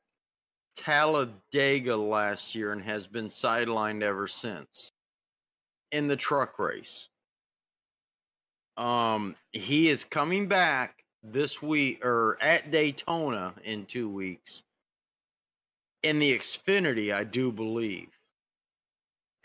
Talladega 0.75 1.95
last 1.95 2.55
year 2.55 2.71
and 2.71 2.81
has 2.81 3.05
been 3.05 3.27
sidelined 3.27 4.01
ever 4.01 4.27
since 4.27 4.91
in 5.91 6.07
the 6.07 6.15
truck 6.15 6.57
race. 6.57 7.09
Um, 8.77 9.35
he 9.51 9.89
is 9.89 10.03
coming 10.03 10.47
back 10.47 11.03
this 11.23 11.61
week 11.61 12.03
or 12.03 12.37
at 12.41 12.71
Daytona 12.71 13.53
in 13.63 13.85
two 13.85 14.09
weeks 14.09 14.63
in 16.03 16.19
the 16.19 16.37
Xfinity, 16.37 17.13
I 17.13 17.23
do 17.23 17.51
believe. 17.51 18.09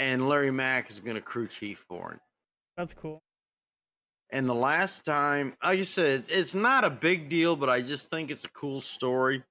And 0.00 0.28
Larry 0.28 0.50
Mack 0.50 0.90
is 0.90 1.00
going 1.00 1.16
to 1.16 1.22
crew 1.22 1.46
chief 1.46 1.84
for 1.88 2.12
him. 2.12 2.20
That's 2.76 2.94
cool. 2.94 3.22
And 4.30 4.46
the 4.46 4.54
last 4.54 5.04
time, 5.04 5.54
like 5.62 5.78
I 5.78 5.82
said, 5.82 6.20
it's, 6.20 6.28
it's 6.28 6.54
not 6.54 6.84
a 6.84 6.90
big 6.90 7.28
deal, 7.28 7.56
but 7.56 7.70
I 7.70 7.80
just 7.80 8.10
think 8.10 8.30
it's 8.30 8.44
a 8.44 8.50
cool 8.50 8.80
story. 8.80 9.42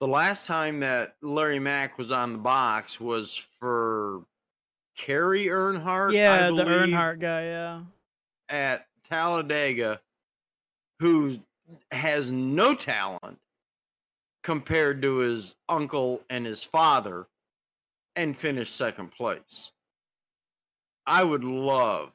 The 0.00 0.08
last 0.08 0.46
time 0.46 0.80
that 0.80 1.14
Larry 1.22 1.60
Mack 1.60 1.96
was 1.96 2.10
on 2.10 2.32
the 2.32 2.38
box 2.38 3.00
was 3.00 3.36
for 3.60 4.24
Kerry 4.98 5.46
Earnhardt. 5.46 6.10
I 6.10 6.14
yeah, 6.14 6.50
the 6.50 6.64
Earnhardt 6.64 7.20
guy. 7.20 7.44
Yeah. 7.44 7.80
At 8.48 8.86
Talladega, 9.04 10.00
who 11.00 11.38
has 11.90 12.30
no 12.30 12.74
talent 12.74 13.38
compared 14.42 15.02
to 15.02 15.18
his 15.18 15.54
uncle 15.68 16.22
and 16.30 16.46
his 16.46 16.62
father, 16.62 17.26
and 18.14 18.36
finished 18.36 18.74
second 18.74 19.10
place. 19.10 19.72
I 21.06 21.22
would 21.22 21.44
love 21.44 22.14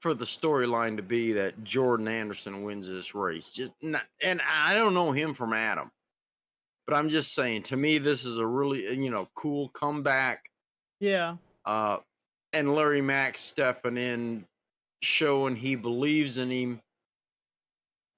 for 0.00 0.14
the 0.14 0.24
storyline 0.24 0.96
to 0.96 1.02
be 1.02 1.32
that 1.32 1.62
Jordan 1.64 2.08
Anderson 2.08 2.62
wins 2.62 2.86
this 2.86 3.14
race. 3.14 3.50
Just 3.50 3.72
not, 3.80 4.02
and 4.22 4.40
I 4.46 4.74
don't 4.74 4.94
know 4.94 5.12
him 5.12 5.32
from 5.32 5.52
Adam, 5.52 5.90
but 6.86 6.96
I'm 6.96 7.08
just 7.08 7.34
saying. 7.34 7.62
To 7.64 7.76
me, 7.76 7.98
this 7.98 8.24
is 8.24 8.38
a 8.38 8.46
really 8.46 8.94
you 8.94 9.10
know 9.10 9.28
cool 9.34 9.68
comeback. 9.68 10.44
Yeah. 11.00 11.36
Uh, 11.64 11.98
and 12.52 12.74
Larry 12.74 13.00
Mack 13.00 13.38
stepping 13.38 13.96
in, 13.96 14.44
showing 15.02 15.56
he 15.56 15.74
believes 15.74 16.38
in 16.38 16.50
him. 16.50 16.80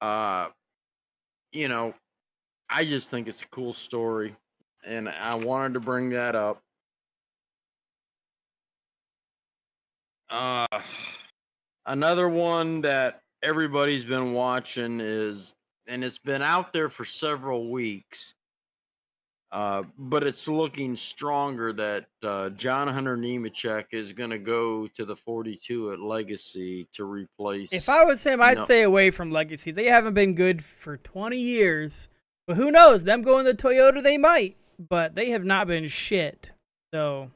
Uh, 0.01 0.49
you 1.53 1.69
know, 1.69 1.95
I 2.69 2.85
just 2.85 3.11
think 3.11 3.29
it's 3.29 3.43
a 3.43 3.49
cool 3.49 3.73
story, 3.73 4.37
and 4.87 5.09
I 5.09 5.35
wanted 5.35 5.75
to 5.75 5.81
bring 5.81 6.11
that 6.11 6.35
up. 6.35 6.61
Uh, 10.29 10.67
another 11.87 12.29
one 12.29 12.81
that 12.83 13.21
everybody's 13.43 14.05
been 14.05 14.33
watching 14.33 15.01
is, 15.01 15.55
and 15.87 16.03
it's 16.03 16.19
been 16.19 16.43
out 16.43 16.73
there 16.73 16.89
for 16.89 17.05
several 17.05 17.71
weeks. 17.71 18.35
Uh, 19.55 19.85
but 19.97 20.25
it's 20.25 20.49
looking 20.49 20.97
stronger 20.97 21.73
that 21.73 22.07
uh, 22.25 22.49
John 22.51 22.89
Hunter 22.89 23.17
Nemechek 23.17 23.85
is 23.93 24.11
going 24.11 24.31
to 24.31 24.39
go 24.39 24.89
to 24.89 25.05
the 25.05 25.15
42 25.15 25.93
at 25.93 26.01
Legacy 26.01 26.89
to 26.93 27.05
replace. 27.05 27.73
If 27.73 27.89
I 27.89 28.03
was 28.03 28.25
him, 28.25 28.43
I'd 28.43 28.59
No. 28.59 28.65
stay 28.65 28.83
away 28.83 29.11
from 29.13 29.31
Legacy. 29.31 29.71
They 29.71 29.87
haven't 29.89 30.15
been 30.15 30.35
good 30.35 30.65
for 30.65 30.97
20 30.97 31.39
years. 31.39 32.09
But 32.49 32.57
who 32.57 32.73
knows? 32.73 33.05
Them 33.05 33.23
going 33.23 33.47
to 33.47 33.55
Toyota, 33.55 34.03
they 34.03 34.19
might. 34.19 34.57
But 34.77 35.15
they 35.15 35.31
have 35.31 35.45
not 35.45 35.69
been 35.69 35.87
shit 35.87 36.51
So 36.93 37.31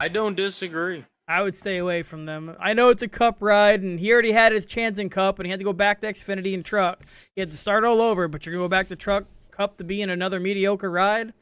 I 0.00 0.08
don't 0.08 0.34
disagree. 0.34 1.04
I 1.28 1.42
would 1.42 1.54
stay 1.54 1.76
away 1.76 2.02
from 2.02 2.24
them. 2.24 2.56
I 2.58 2.72
know 2.72 2.88
it's 2.88 3.02
a 3.02 3.08
cup 3.08 3.36
ride, 3.40 3.82
and 3.82 4.00
he 4.00 4.10
already 4.12 4.32
had 4.32 4.52
his 4.52 4.64
chance 4.64 4.98
in 4.98 5.10
cup, 5.10 5.38
and 5.38 5.46
he 5.46 5.50
had 5.50 5.60
to 5.60 5.64
go 5.64 5.74
back 5.74 6.00
to 6.00 6.06
Xfinity 6.06 6.54
and 6.54 6.64
truck. 6.64 7.04
He 7.36 7.40
had 7.42 7.50
to 7.50 7.56
start 7.58 7.84
all 7.84 8.00
over, 8.00 8.28
but 8.28 8.46
you're 8.46 8.54
gonna 8.54 8.64
go 8.64 8.68
back 8.68 8.88
to 8.88 8.96
truck 8.96 9.26
cup 9.60 9.76
to 9.76 9.84
be 9.84 10.00
in 10.00 10.08
another 10.08 10.40
mediocre 10.40 10.90
ride. 10.90 11.34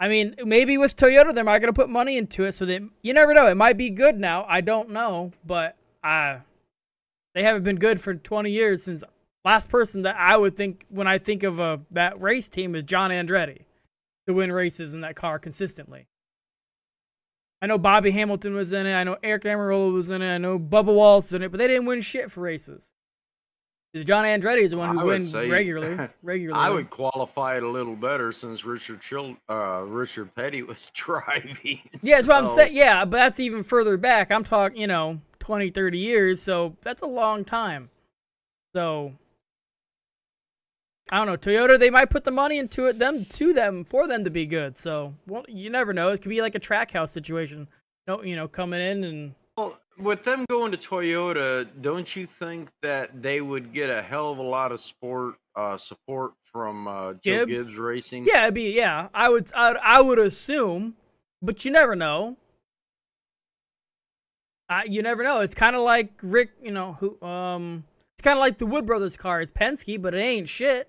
I 0.00 0.08
mean, 0.08 0.34
maybe 0.42 0.78
with 0.78 0.96
Toyota, 0.96 1.34
they're 1.34 1.44
not 1.44 1.60
gonna 1.60 1.74
put 1.74 1.90
money 1.90 2.16
into 2.16 2.44
it, 2.44 2.52
so 2.52 2.64
that 2.64 2.82
you 3.02 3.12
never 3.12 3.34
know. 3.34 3.46
It 3.48 3.56
might 3.56 3.76
be 3.76 3.90
good 3.90 4.18
now. 4.18 4.46
I 4.48 4.62
don't 4.62 4.90
know, 4.90 5.32
but 5.44 5.76
uh 6.02 6.38
they 7.34 7.42
haven't 7.42 7.64
been 7.64 7.76
good 7.76 8.00
for 8.00 8.14
20 8.14 8.50
years 8.50 8.84
since 8.84 9.04
last 9.44 9.68
person 9.68 10.02
that 10.02 10.16
I 10.18 10.36
would 10.36 10.56
think 10.56 10.86
when 10.88 11.06
I 11.06 11.18
think 11.18 11.42
of 11.42 11.60
a 11.60 11.80
that 11.90 12.20
race 12.22 12.48
team 12.48 12.74
is 12.74 12.84
John 12.84 13.10
Andretti 13.10 13.64
to 14.26 14.32
win 14.32 14.50
races 14.50 14.94
in 14.94 15.02
that 15.02 15.16
car 15.16 15.38
consistently. 15.38 16.06
I 17.60 17.66
know 17.66 17.76
Bobby 17.76 18.12
Hamilton 18.12 18.54
was 18.54 18.72
in 18.72 18.86
it. 18.86 18.94
I 18.94 19.04
know 19.04 19.16
Aric 19.22 19.42
Almirola 19.42 19.92
was 19.92 20.08
in 20.08 20.22
it. 20.22 20.34
I 20.34 20.38
know 20.38 20.58
Bubba 20.58 20.94
Wallace 20.94 21.26
was 21.26 21.32
in 21.34 21.42
it, 21.42 21.50
but 21.50 21.58
they 21.58 21.66
didn't 21.66 21.86
win 21.86 22.00
shit 22.00 22.30
for 22.30 22.40
races. 22.40 22.92
John 23.94 24.24
Andretti 24.24 24.58
is 24.58 24.72
the 24.72 24.76
one 24.76 24.96
who 24.96 25.06
wins 25.06 25.34
regularly. 25.34 26.08
Regularly, 26.22 26.60
I 26.60 26.70
would 26.70 26.90
qualify 26.90 27.56
it 27.56 27.62
a 27.62 27.68
little 27.68 27.96
better 27.96 28.32
since 28.32 28.64
Richard 28.64 29.00
Chil- 29.00 29.36
uh, 29.48 29.82
Richard 29.86 30.34
Petty 30.34 30.62
was 30.62 30.90
driving. 30.94 31.80
Yeah, 32.02 32.16
that's 32.16 32.26
so. 32.26 32.32
what 32.32 32.42
I'm 32.44 32.48
saying. 32.48 32.76
Yeah, 32.76 33.04
but 33.06 33.16
that's 33.16 33.40
even 33.40 33.62
further 33.62 33.96
back. 33.96 34.30
I'm 34.30 34.44
talking, 34.44 34.78
you 34.78 34.86
know, 34.86 35.20
20, 35.38 35.70
30 35.70 35.98
years. 35.98 36.42
So 36.42 36.76
that's 36.82 37.00
a 37.00 37.06
long 37.06 37.44
time. 37.44 37.88
So 38.74 39.14
I 41.10 41.16
don't 41.16 41.26
know. 41.26 41.36
Toyota, 41.36 41.78
they 41.78 41.90
might 41.90 42.10
put 42.10 42.24
the 42.24 42.30
money 42.30 42.58
into 42.58 42.86
it 42.86 42.98
them 42.98 43.24
to 43.24 43.54
them 43.54 43.84
for 43.84 44.06
them 44.06 44.24
to 44.24 44.30
be 44.30 44.44
good. 44.44 44.76
So 44.76 45.14
well, 45.26 45.44
you 45.48 45.70
never 45.70 45.94
know. 45.94 46.08
It 46.08 46.20
could 46.20 46.28
be 46.28 46.42
like 46.42 46.54
a 46.54 46.60
Trackhouse 46.60 47.10
situation. 47.10 47.68
No, 48.06 48.22
you 48.22 48.36
know, 48.36 48.48
coming 48.48 48.80
in 48.80 49.04
and 49.04 49.34
well, 49.56 49.78
with 49.98 50.24
them 50.24 50.44
going 50.48 50.72
to 50.72 50.78
Toyota, 50.78 51.68
don't 51.80 52.14
you 52.14 52.26
think 52.26 52.70
that 52.82 53.22
they 53.22 53.40
would 53.40 53.72
get 53.72 53.90
a 53.90 54.02
hell 54.02 54.30
of 54.30 54.38
a 54.38 54.42
lot 54.42 54.72
of 54.72 54.80
sport 54.80 55.36
uh, 55.56 55.76
support 55.76 56.32
from 56.42 56.86
uh, 56.86 57.14
Joe 57.14 57.46
Gibbs? 57.46 57.66
Gibbs 57.66 57.76
Racing? 57.76 58.24
Yeah, 58.26 58.44
it'd 58.44 58.54
be 58.54 58.74
yeah. 58.74 59.08
I 59.12 59.28
would 59.28 59.50
I, 59.54 59.76
I 59.82 60.00
would 60.00 60.18
assume, 60.18 60.94
but 61.42 61.64
you 61.64 61.70
never 61.70 61.96
know. 61.96 62.36
Uh, 64.70 64.82
you 64.86 65.02
never 65.02 65.22
know. 65.22 65.40
It's 65.40 65.54
kind 65.54 65.74
of 65.74 65.82
like 65.82 66.12
Rick, 66.22 66.50
you 66.62 66.72
know, 66.72 66.92
who 66.92 67.20
um, 67.26 67.84
it's 68.14 68.22
kind 68.22 68.36
of 68.36 68.40
like 68.40 68.58
the 68.58 68.66
Wood 68.66 68.86
Brothers 68.86 69.16
car. 69.16 69.40
It's 69.40 69.52
Penske, 69.52 70.00
but 70.00 70.14
it 70.14 70.20
ain't 70.20 70.48
shit. 70.48 70.88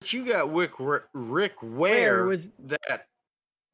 But 0.00 0.12
you 0.12 0.26
got 0.26 0.52
Rick 0.52 0.72
Rick 1.12 1.54
Ware, 1.62 2.26
was 2.26 2.50
that 2.66 3.06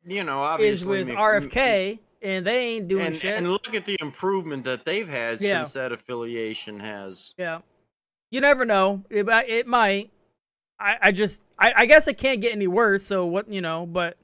you 0.05 0.25
know 0.25 0.43
obviously 0.43 1.01
is 1.01 1.09
with 1.09 1.17
RFK, 1.17 1.99
and 2.25 2.45
they 2.45 2.77
ain't 2.77 2.89
doing 2.89 3.07
and, 3.07 3.15
shit. 3.15 3.37
And 3.37 3.51
look 3.51 3.75
at 3.75 3.85
the 3.85 3.97
improvement 4.01 4.65
that 4.65 4.85
they've 4.85 5.07
had 5.07 5.41
yeah. 5.41 5.59
since 5.59 5.75
that 5.75 5.93
affiliation 5.93 6.81
has. 6.81 7.35
Yeah, 7.37 7.61
you 8.31 8.41
never 8.41 8.65
know. 8.65 9.05
It, 9.11 9.29
it 9.29 9.67
might. 9.67 10.11
I, 10.81 10.97
I 11.03 11.13
just 11.13 11.43
I, 11.59 11.73
I 11.77 11.87
guess 11.87 12.09
it 12.09 12.19
can't 12.19 12.41
get 12.41 12.53
any 12.53 12.67
worse. 12.67 13.05
So 13.05 13.27
what 13.27 13.49
you 13.53 13.61
know, 13.61 13.87
but 13.87 14.17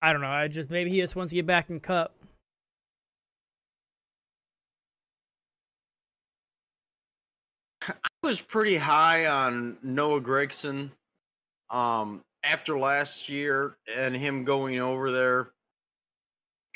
I 0.00 0.12
don't 0.12 0.22
know. 0.22 0.28
I 0.28 0.48
just 0.48 0.70
maybe 0.70 0.90
he 0.90 1.00
just 1.00 1.16
wants 1.16 1.30
to 1.30 1.34
get 1.34 1.46
back 1.46 1.68
in 1.68 1.80
Cup. 1.80 2.12
I 7.88 7.92
was 8.22 8.40
pretty 8.40 8.76
high 8.76 9.26
on 9.26 9.78
Noah 9.82 10.20
Gragson 10.20 10.90
um, 11.70 12.22
after 12.42 12.76
last 12.78 13.28
year 13.28 13.76
and 13.94 14.16
him 14.16 14.42
going 14.44 14.80
over 14.80 15.12
there 15.12 15.50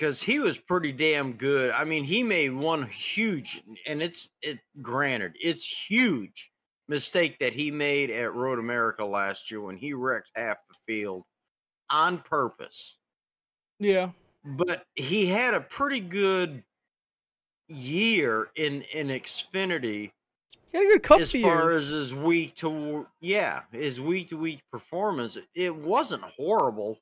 because 0.01 0.23
he 0.23 0.39
was 0.39 0.57
pretty 0.57 0.93
damn 0.93 1.35
good. 1.35 1.71
I 1.73 1.85
mean, 1.85 2.05
he 2.05 2.23
made 2.23 2.55
one 2.55 2.87
huge, 2.87 3.63
and 3.87 4.01
it's 4.01 4.31
it. 4.41 4.59
Granted, 4.81 5.37
it's 5.39 5.67
huge 5.67 6.51
mistake 6.89 7.37
that 7.41 7.53
he 7.53 7.71
made 7.71 8.11
at 8.11 8.35
Road 8.35 8.59
America 8.59 9.05
last 9.05 9.51
year 9.51 9.61
when 9.61 9.77
he 9.77 9.93
wrecked 9.93 10.31
half 10.35 10.57
the 10.69 10.79
field 10.87 11.25
on 11.91 12.19
purpose. 12.19 12.99
Yeah, 13.79 14.13
but 14.43 14.85
he 14.97 15.27
had 15.27 15.53
a 15.53 15.61
pretty 15.61 16.01
good 16.01 16.65
year 17.69 18.49
in 18.57 18.83
in 18.95 19.09
Xfinity 19.09 20.13
he 20.73 20.79
had 20.79 20.85
a 20.87 20.93
good 20.93 21.03
couple 21.03 21.23
as 21.23 21.33
far 21.33 21.71
years. 21.71 21.85
as 21.85 21.89
his 21.91 22.15
week 22.15 22.55
to 22.57 23.07
yeah, 23.21 23.63
his 23.73 24.01
week 24.01 24.29
to 24.29 24.39
week 24.39 24.63
performance, 24.71 25.37
it 25.55 25.75
wasn't 25.75 26.23
horrible. 26.23 26.99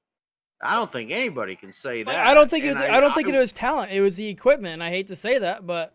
I 0.61 0.77
don't 0.77 0.90
think 0.90 1.11
anybody 1.11 1.57
can 1.57 1.73
say 1.73 2.03
that. 2.03 2.27
I 2.27 2.35
don't 2.35 2.51
think 2.51 2.64
it 2.64 2.75
was. 2.75 2.79
I, 2.79 2.97
I 2.97 3.01
don't 3.01 3.14
think 3.14 3.29
I, 3.29 3.37
it 3.37 3.38
was 3.38 3.53
talent. 3.53 3.92
It 3.92 4.01
was 4.01 4.16
the 4.16 4.29
equipment. 4.29 4.75
And 4.75 4.83
I 4.83 4.90
hate 4.90 5.09
to 5.09 5.16
say 5.16 5.38
that, 5.38 5.66
but 5.66 5.92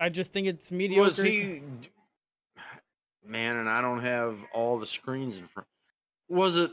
I 0.00 0.08
just 0.08 0.32
think 0.32 0.46
it's 0.46 0.72
mediocre. 0.72 1.02
Was 1.02 1.16
he? 1.16 1.62
Man, 3.24 3.56
and 3.56 3.68
I 3.68 3.80
don't 3.80 4.00
have 4.00 4.38
all 4.52 4.78
the 4.78 4.86
screens 4.86 5.38
in 5.38 5.46
front. 5.46 5.66
Was 6.28 6.56
it 6.56 6.70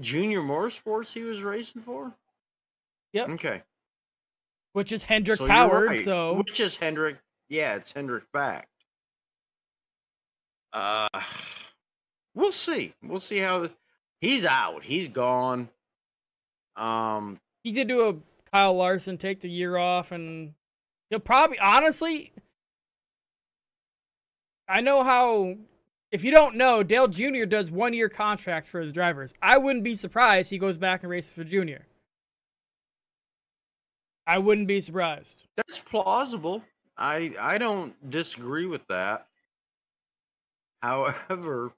Junior 0.00 0.40
Motorsports 0.40 1.12
he 1.12 1.22
was 1.22 1.42
racing 1.42 1.82
for? 1.82 2.12
Yep. 3.12 3.28
Okay. 3.30 3.62
Which 4.72 4.92
is 4.92 5.04
Hendrick 5.04 5.38
so 5.38 5.46
powered. 5.46 5.88
Right. 5.88 6.04
So 6.04 6.34
which 6.34 6.58
is 6.60 6.76
Hendrick 6.76 7.18
yeah, 7.48 7.74
it's 7.76 7.92
Hendrick 7.92 8.24
back. 8.32 8.68
Uh, 10.72 11.08
we'll 12.34 12.52
see. 12.52 12.94
We'll 13.02 13.20
see 13.20 13.38
how 13.38 13.60
the, 13.60 13.70
he's 14.24 14.44
out. 14.44 14.82
He's 14.84 15.08
gone. 15.08 15.68
Um, 16.76 17.38
he 17.62 17.72
did 17.72 17.88
do 17.88 18.08
a 18.08 18.14
Kyle 18.50 18.74
Larson 18.74 19.18
take 19.18 19.40
the 19.40 19.50
year 19.50 19.76
off, 19.76 20.12
and 20.12 20.54
he'll 21.10 21.20
probably 21.20 21.58
honestly. 21.58 22.32
I 24.68 24.80
know 24.80 25.04
how. 25.04 25.56
If 26.10 26.22
you 26.22 26.30
don't 26.30 26.54
know, 26.54 26.84
Dale 26.84 27.08
Jr. 27.08 27.44
does 27.44 27.72
one 27.72 27.92
year 27.92 28.08
contracts 28.08 28.70
for 28.70 28.80
his 28.80 28.92
drivers. 28.92 29.34
I 29.42 29.58
wouldn't 29.58 29.82
be 29.82 29.96
surprised 29.96 30.48
he 30.48 30.58
goes 30.58 30.78
back 30.78 31.02
and 31.02 31.10
races 31.10 31.32
for 31.32 31.42
Junior. 31.42 31.86
I 34.26 34.38
wouldn't 34.38 34.68
be 34.68 34.80
surprised. 34.80 35.48
That's 35.56 35.80
plausible. 35.80 36.62
I 36.96 37.34
I 37.40 37.58
don't 37.58 37.94
disagree 38.10 38.66
with 38.66 38.86
that. 38.88 39.26
However, 40.82 41.72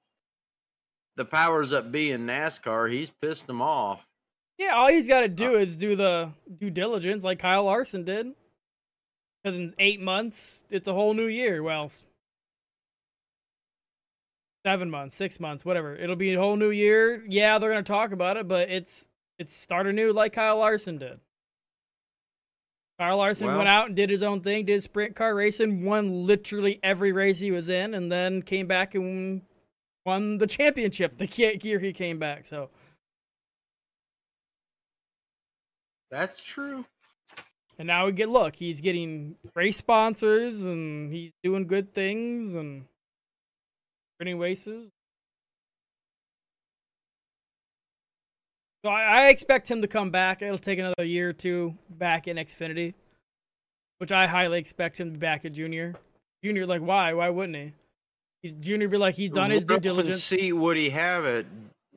the 1.16 1.24
powers 1.24 1.70
that 1.70 1.90
be 1.90 2.12
in 2.12 2.26
NASCAR, 2.26 2.90
he's 2.90 3.10
pissed 3.10 3.46
them 3.46 3.62
off. 3.62 4.06
Yeah, 4.58 4.72
all 4.74 4.88
he's 4.88 5.08
got 5.08 5.20
to 5.20 5.28
do 5.28 5.56
uh, 5.56 5.60
is 5.60 5.76
do 5.76 5.96
the 5.96 6.30
due 6.58 6.70
diligence 6.70 7.24
like 7.24 7.38
Kyle 7.38 7.64
Larson 7.64 8.04
did. 8.04 8.28
Because 9.42 9.58
in 9.58 9.74
eight 9.78 10.00
months, 10.00 10.64
it's 10.70 10.88
a 10.88 10.92
whole 10.92 11.14
new 11.14 11.26
year. 11.26 11.62
Well, 11.62 11.90
seven 14.64 14.90
months, 14.90 15.14
six 15.14 15.38
months, 15.38 15.64
whatever. 15.64 15.94
It'll 15.94 16.16
be 16.16 16.34
a 16.34 16.40
whole 16.40 16.56
new 16.56 16.70
year. 16.70 17.24
Yeah, 17.28 17.58
they're 17.58 17.70
gonna 17.70 17.82
talk 17.82 18.12
about 18.12 18.36
it, 18.36 18.48
but 18.48 18.70
it's 18.70 19.08
it's 19.38 19.54
start 19.54 19.86
anew 19.86 20.12
like 20.12 20.32
Kyle 20.32 20.58
Larson 20.58 20.98
did. 20.98 21.20
Kyle 22.98 23.18
Larson 23.18 23.48
well, 23.48 23.58
went 23.58 23.68
out 23.68 23.88
and 23.88 23.96
did 23.96 24.08
his 24.08 24.22
own 24.22 24.40
thing, 24.40 24.64
did 24.64 24.82
sprint 24.82 25.14
car 25.14 25.34
racing, 25.34 25.84
won 25.84 26.26
literally 26.26 26.80
every 26.82 27.12
race 27.12 27.38
he 27.38 27.50
was 27.50 27.68
in, 27.68 27.92
and 27.92 28.10
then 28.10 28.40
came 28.40 28.66
back 28.66 28.94
and 28.94 29.42
won 30.06 30.38
the 30.38 30.46
championship 30.46 31.18
the 31.18 31.26
year 31.62 31.78
he 31.78 31.92
came 31.92 32.18
back. 32.18 32.46
So 32.46 32.70
that's 36.10 36.42
true. 36.42 36.86
And 37.78 37.88
now 37.88 38.06
we 38.06 38.12
get 38.12 38.30
look, 38.30 38.56
he's 38.56 38.80
getting 38.80 39.36
race 39.54 39.76
sponsors 39.76 40.64
and 40.64 41.12
he's 41.12 41.32
doing 41.42 41.66
good 41.66 41.92
things 41.92 42.54
and 42.54 42.86
winning 44.18 44.38
races. 44.38 44.88
So 48.84 48.90
I, 48.90 49.02
I, 49.02 49.28
expect 49.30 49.68
him 49.68 49.82
to 49.82 49.88
come 49.88 50.10
back. 50.10 50.42
It'll 50.42 50.58
take 50.58 50.78
another 50.78 51.04
year 51.04 51.30
or 51.30 51.32
two 51.32 51.76
back 51.90 52.28
in 52.28 52.36
Xfinity, 52.36 52.94
which 53.98 54.12
I 54.12 54.28
highly 54.28 54.60
expect 54.60 55.00
him 55.00 55.08
to 55.08 55.12
be 55.12 55.18
back 55.18 55.44
at 55.44 55.52
Junior. 55.52 55.96
Junior, 56.44 56.66
like, 56.66 56.82
why? 56.82 57.12
Why 57.12 57.28
wouldn't 57.28 57.56
he? 57.56 57.72
He's 58.46 58.54
Junior. 58.54 58.86
Be 58.86 58.96
like, 58.96 59.16
he's 59.16 59.32
done 59.32 59.50
his 59.50 59.64
due 59.64 59.80
diligence. 59.80 60.22
See 60.22 60.52
what 60.52 60.76
he 60.76 60.90
have 60.90 61.24
at 61.24 61.46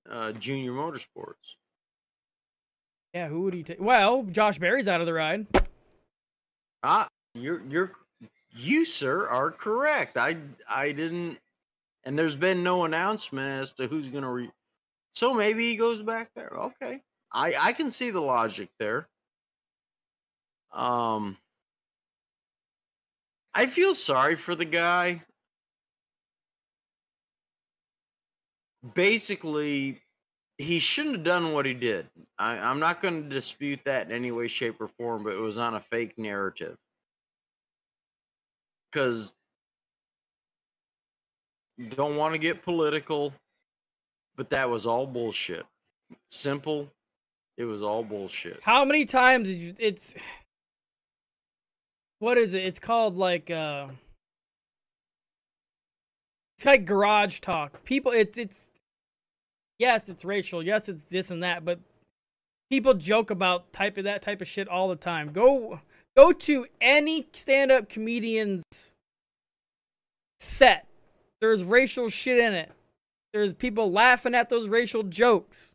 uh, 0.10 0.32
Junior 0.32 0.72
Motorsports. 0.72 1.58
Yeah, 3.14 3.28
who 3.28 3.42
would 3.42 3.54
he 3.54 3.62
take? 3.62 3.80
Well, 3.80 4.24
Josh 4.24 4.58
Berry's 4.58 4.88
out 4.88 5.00
of 5.00 5.06
the 5.06 5.14
ride. 5.14 5.46
Ah, 6.82 7.08
you're 7.36 7.62
you're 7.70 7.92
you 8.50 8.84
sir 8.84 9.28
are 9.28 9.52
correct. 9.52 10.18
I 10.18 10.38
I 10.68 10.92
didn't, 10.92 11.38
and 12.04 12.18
there's 12.18 12.36
been 12.36 12.64
no 12.64 12.84
announcement 12.84 13.62
as 13.62 13.74
to 13.74 13.86
who's 13.86 14.10
to 14.10 14.28
re- 14.28 14.52
so 15.14 15.36
maybe 15.36 15.70
he 15.70 15.76
goes 15.76 16.02
back 16.02 16.32
there. 16.36 16.50
Okay. 16.50 17.04
I 17.32 17.54
I 17.60 17.74
can 17.74 17.92
see 17.92 18.10
the 18.10 18.22
logic 18.22 18.70
there. 18.80 19.08
Um 20.74 21.38
I 23.54 23.68
feel 23.68 23.94
sorry 23.94 24.36
for 24.36 24.56
the 24.56 24.66
guy. 24.66 25.26
Basically, 28.94 30.02
he 30.58 30.80
shouldn't 30.80 31.16
have 31.18 31.24
done 31.24 31.54
what 31.54 31.66
he 31.66 31.74
did. 31.74 32.08
I, 32.38 32.58
I'm 32.58 32.80
not 32.80 33.02
going 33.02 33.24
to 33.24 33.30
dispute 33.30 33.82
that 33.86 34.08
in 34.08 34.12
any 34.12 34.32
way, 34.32 34.48
shape, 34.48 34.80
or 34.80 34.88
form, 34.88 35.24
but 35.24 35.34
it 35.34 35.40
was 35.40 35.58
on 35.58 35.76
a 35.76 35.80
fake 35.80 36.18
narrative. 36.18 36.78
Because 38.92 39.34
don't 41.88 42.18
want 42.18 42.34
to 42.34 42.38
get 42.38 42.62
political, 42.62 43.34
but 44.36 44.50
that 44.50 44.70
was 44.70 44.86
all 44.86 45.08
bullshit. 45.08 45.66
Simple. 46.30 46.90
It 47.58 47.66
was 47.66 47.82
all 47.82 48.04
bullshit. 48.04 48.60
How 48.64 48.86
many 48.86 49.06
times 49.06 49.48
it's 49.80 50.16
what 52.20 52.38
is 52.38 52.54
it? 52.54 52.64
It's 52.64 52.80
called 52.80 53.18
like 53.18 53.52
uh 53.52 53.88
it's 56.58 56.66
like 56.66 56.86
garage 56.86 57.40
talk. 57.40 57.84
People 57.84 58.12
it's 58.14 58.38
it's 58.38 58.69
yes, 59.80 60.10
it's 60.10 60.24
racial. 60.24 60.62
Yes, 60.62 60.90
it's 60.90 61.06
this 61.06 61.32
and 61.32 61.42
that, 61.42 61.66
but 61.66 61.80
people 62.70 62.94
joke 62.94 63.32
about 63.32 63.74
type 63.74 63.98
of 63.98 64.04
that 64.04 64.22
type 64.22 64.42
of 64.42 64.48
shit 64.48 64.68
all 64.68 64.90
the 64.90 64.96
time. 64.96 65.32
Go 65.32 65.80
go 66.16 66.32
to 66.32 66.68
any 66.82 67.28
stand-up 67.34 67.90
comedian's 67.90 68.64
set. 70.40 70.86
There's 71.42 71.64
racial 71.64 72.10
shit 72.10 72.38
in 72.40 72.54
it. 72.54 72.72
There's 73.34 73.54
people 73.54 73.92
laughing 73.92 74.36
at 74.36 74.50
those 74.50 74.68
racial 74.70 75.04
jokes. 75.04 75.74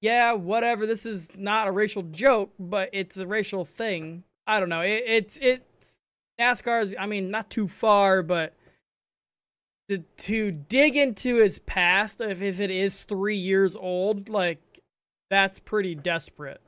Yeah, 0.00 0.32
whatever. 0.32 0.86
This 0.86 1.06
is 1.06 1.30
not 1.36 1.68
a 1.68 1.72
racial 1.72 2.02
joke, 2.02 2.52
but 2.58 2.90
it's 2.92 3.16
a 3.16 3.26
racial 3.26 3.64
thing. 3.64 4.24
I 4.46 4.60
don't 4.60 4.68
know. 4.68 4.82
It, 4.82 5.02
it's 5.06 5.38
it's 5.40 5.98
NASCAR's. 6.38 6.94
I 6.98 7.06
mean, 7.06 7.30
not 7.30 7.50
too 7.50 7.66
far, 7.66 8.22
but 8.22 8.54
to 9.88 9.98
to 9.98 10.50
dig 10.52 10.96
into 10.96 11.36
his 11.36 11.58
past, 11.60 12.20
if 12.20 12.42
if 12.42 12.60
it 12.60 12.70
is 12.70 13.04
three 13.04 13.36
years 13.36 13.76
old, 13.76 14.28
like 14.28 14.60
that's 15.30 15.58
pretty 15.58 15.94
desperate. 15.94 16.60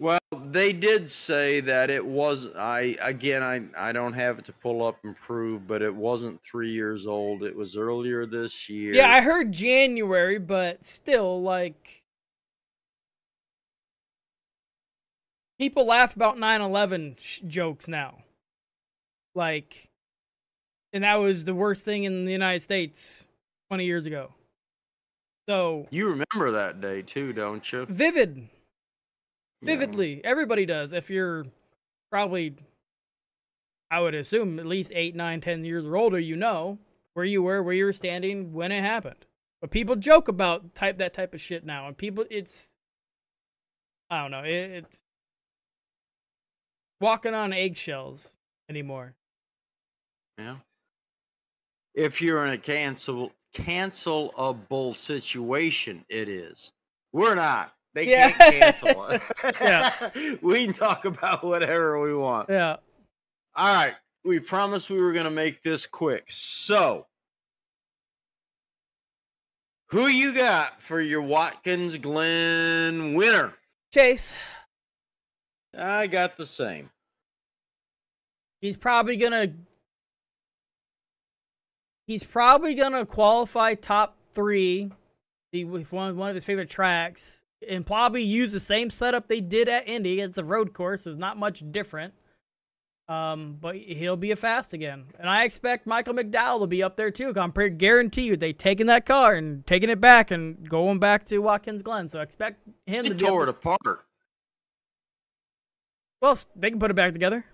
Well, 0.00 0.18
they 0.32 0.72
did 0.72 1.08
say 1.08 1.60
that 1.60 1.88
it 1.88 2.04
was. 2.04 2.48
I 2.56 2.96
again, 3.00 3.42
I 3.42 3.88
I 3.88 3.92
don't 3.92 4.14
have 4.14 4.38
it 4.38 4.44
to 4.46 4.52
pull 4.52 4.84
up 4.84 4.98
and 5.04 5.16
prove, 5.16 5.68
but 5.68 5.82
it 5.82 5.94
wasn't 5.94 6.40
three 6.42 6.72
years 6.72 7.06
old. 7.06 7.44
It 7.44 7.54
was 7.54 7.76
earlier 7.76 8.26
this 8.26 8.68
year. 8.68 8.94
Yeah, 8.94 9.08
I 9.10 9.20
heard 9.20 9.52
January, 9.52 10.38
but 10.38 10.84
still, 10.84 11.42
like 11.42 12.02
people 15.58 15.86
laugh 15.86 16.16
about 16.16 16.38
9/11 16.38 17.16
sh- 17.20 17.40
jokes 17.46 17.86
now. 17.86 18.24
Like 19.36 19.90
and 20.94 21.04
that 21.04 21.16
was 21.16 21.44
the 21.44 21.54
worst 21.54 21.84
thing 21.84 22.04
in 22.04 22.24
the 22.24 22.32
United 22.32 22.60
States 22.60 23.28
20 23.68 23.84
years 23.84 24.06
ago. 24.06 24.32
So, 25.46 25.86
you 25.90 26.08
remember 26.08 26.52
that 26.52 26.80
day 26.80 27.02
too, 27.02 27.34
don't 27.34 27.70
you? 27.70 27.84
Vivid. 27.86 28.48
Vividly. 29.62 30.14
Yeah. 30.14 30.20
Everybody 30.24 30.64
does. 30.64 30.94
If 30.94 31.10
you're 31.10 31.44
probably 32.10 32.54
I 33.90 34.00
would 34.00 34.14
assume 34.14 34.58
at 34.58 34.66
least 34.66 34.92
eight, 34.94 35.14
nine, 35.14 35.40
ten 35.40 35.64
years 35.64 35.84
or 35.84 35.96
older, 35.96 36.18
you 36.18 36.36
know 36.36 36.78
where 37.12 37.24
you 37.24 37.42
were, 37.42 37.62
where 37.62 37.74
you 37.74 37.84
were 37.84 37.92
standing 37.92 38.52
when 38.52 38.72
it 38.72 38.80
happened. 38.80 39.26
But 39.60 39.70
people 39.70 39.96
joke 39.96 40.28
about 40.28 40.74
type 40.74 40.98
that 40.98 41.12
type 41.12 41.34
of 41.34 41.40
shit 41.40 41.64
now, 41.64 41.86
and 41.86 41.96
people, 41.96 42.24
it's 42.30 42.74
I 44.10 44.22
don't 44.22 44.30
know, 44.30 44.42
it, 44.42 44.70
it's 44.70 45.02
walking 47.00 47.34
on 47.34 47.52
eggshells 47.52 48.36
anymore. 48.68 49.14
Yeah. 50.38 50.56
If 51.94 52.20
you're 52.20 52.44
in 52.46 52.52
a 52.52 52.58
cancel 52.58 53.32
cancelable 53.54 54.96
situation, 54.96 56.04
it 56.08 56.28
is. 56.28 56.72
We're 57.12 57.36
not. 57.36 57.72
They 57.94 58.10
yeah. 58.10 58.32
can't 58.32 58.54
cancel 58.54 59.06
it. 59.10 59.22
yeah. 59.60 60.10
we 60.42 60.64
can 60.64 60.74
talk 60.74 61.04
about 61.04 61.44
whatever 61.44 62.00
we 62.00 62.14
want. 62.14 62.50
Yeah. 62.50 62.76
All 63.54 63.74
right. 63.74 63.94
We 64.24 64.40
promised 64.40 64.90
we 64.90 65.00
were 65.00 65.12
going 65.12 65.26
to 65.26 65.30
make 65.30 65.62
this 65.62 65.86
quick. 65.86 66.26
So, 66.30 67.06
who 69.88 70.08
you 70.08 70.34
got 70.34 70.80
for 70.80 71.00
your 71.00 71.22
Watkins 71.22 71.96
Glen 71.98 73.14
winner? 73.14 73.54
Chase. 73.92 74.32
I 75.76 76.06
got 76.06 76.36
the 76.36 76.46
same. 76.46 76.90
He's 78.60 78.76
probably 78.76 79.16
gonna 79.16 79.52
he's 82.06 82.24
probably 82.24 82.74
gonna 82.74 83.06
qualify 83.06 83.74
top 83.74 84.16
three 84.32 84.90
with 85.52 85.92
one 85.92 86.16
one 86.16 86.30
of 86.30 86.34
his 86.34 86.44
favorite 86.44 86.70
tracks 86.70 87.42
and 87.68 87.86
probably 87.86 88.22
use 88.22 88.52
the 88.52 88.60
same 88.60 88.90
setup 88.90 89.28
they 89.28 89.40
did 89.40 89.68
at 89.68 89.88
Indy. 89.88 90.20
It's 90.20 90.38
a 90.38 90.44
road 90.44 90.72
course, 90.72 91.06
it's 91.06 91.16
not 91.16 91.36
much 91.36 91.62
different. 91.70 92.14
Um, 93.06 93.58
but 93.60 93.76
he'll 93.76 94.16
be 94.16 94.30
a 94.30 94.36
fast 94.36 94.72
again, 94.72 95.04
and 95.18 95.28
I 95.28 95.44
expect 95.44 95.86
Michael 95.86 96.14
McDowell 96.14 96.60
to 96.60 96.66
be 96.66 96.82
up 96.82 96.96
there 96.96 97.10
too. 97.10 97.34
I'm 97.36 97.52
pretty 97.52 97.76
guarantee 97.76 98.22
you 98.22 98.36
they 98.36 98.54
taking 98.54 98.86
that 98.86 99.04
car 99.04 99.34
and 99.34 99.66
taking 99.66 99.90
it 99.90 100.00
back 100.00 100.30
and 100.30 100.66
going 100.66 100.98
back 100.98 101.26
to 101.26 101.38
Watkins 101.38 101.82
Glen. 101.82 102.08
So 102.08 102.18
I 102.18 102.22
expect 102.22 102.66
him 102.86 103.04
he 103.04 103.10
to 103.10 103.14
tore 103.14 103.42
it 103.42 103.50
apart. 103.50 104.06
Well, 106.22 106.38
they 106.56 106.70
can 106.70 106.78
put 106.78 106.90
it 106.90 106.94
back 106.94 107.12
together. 107.12 107.44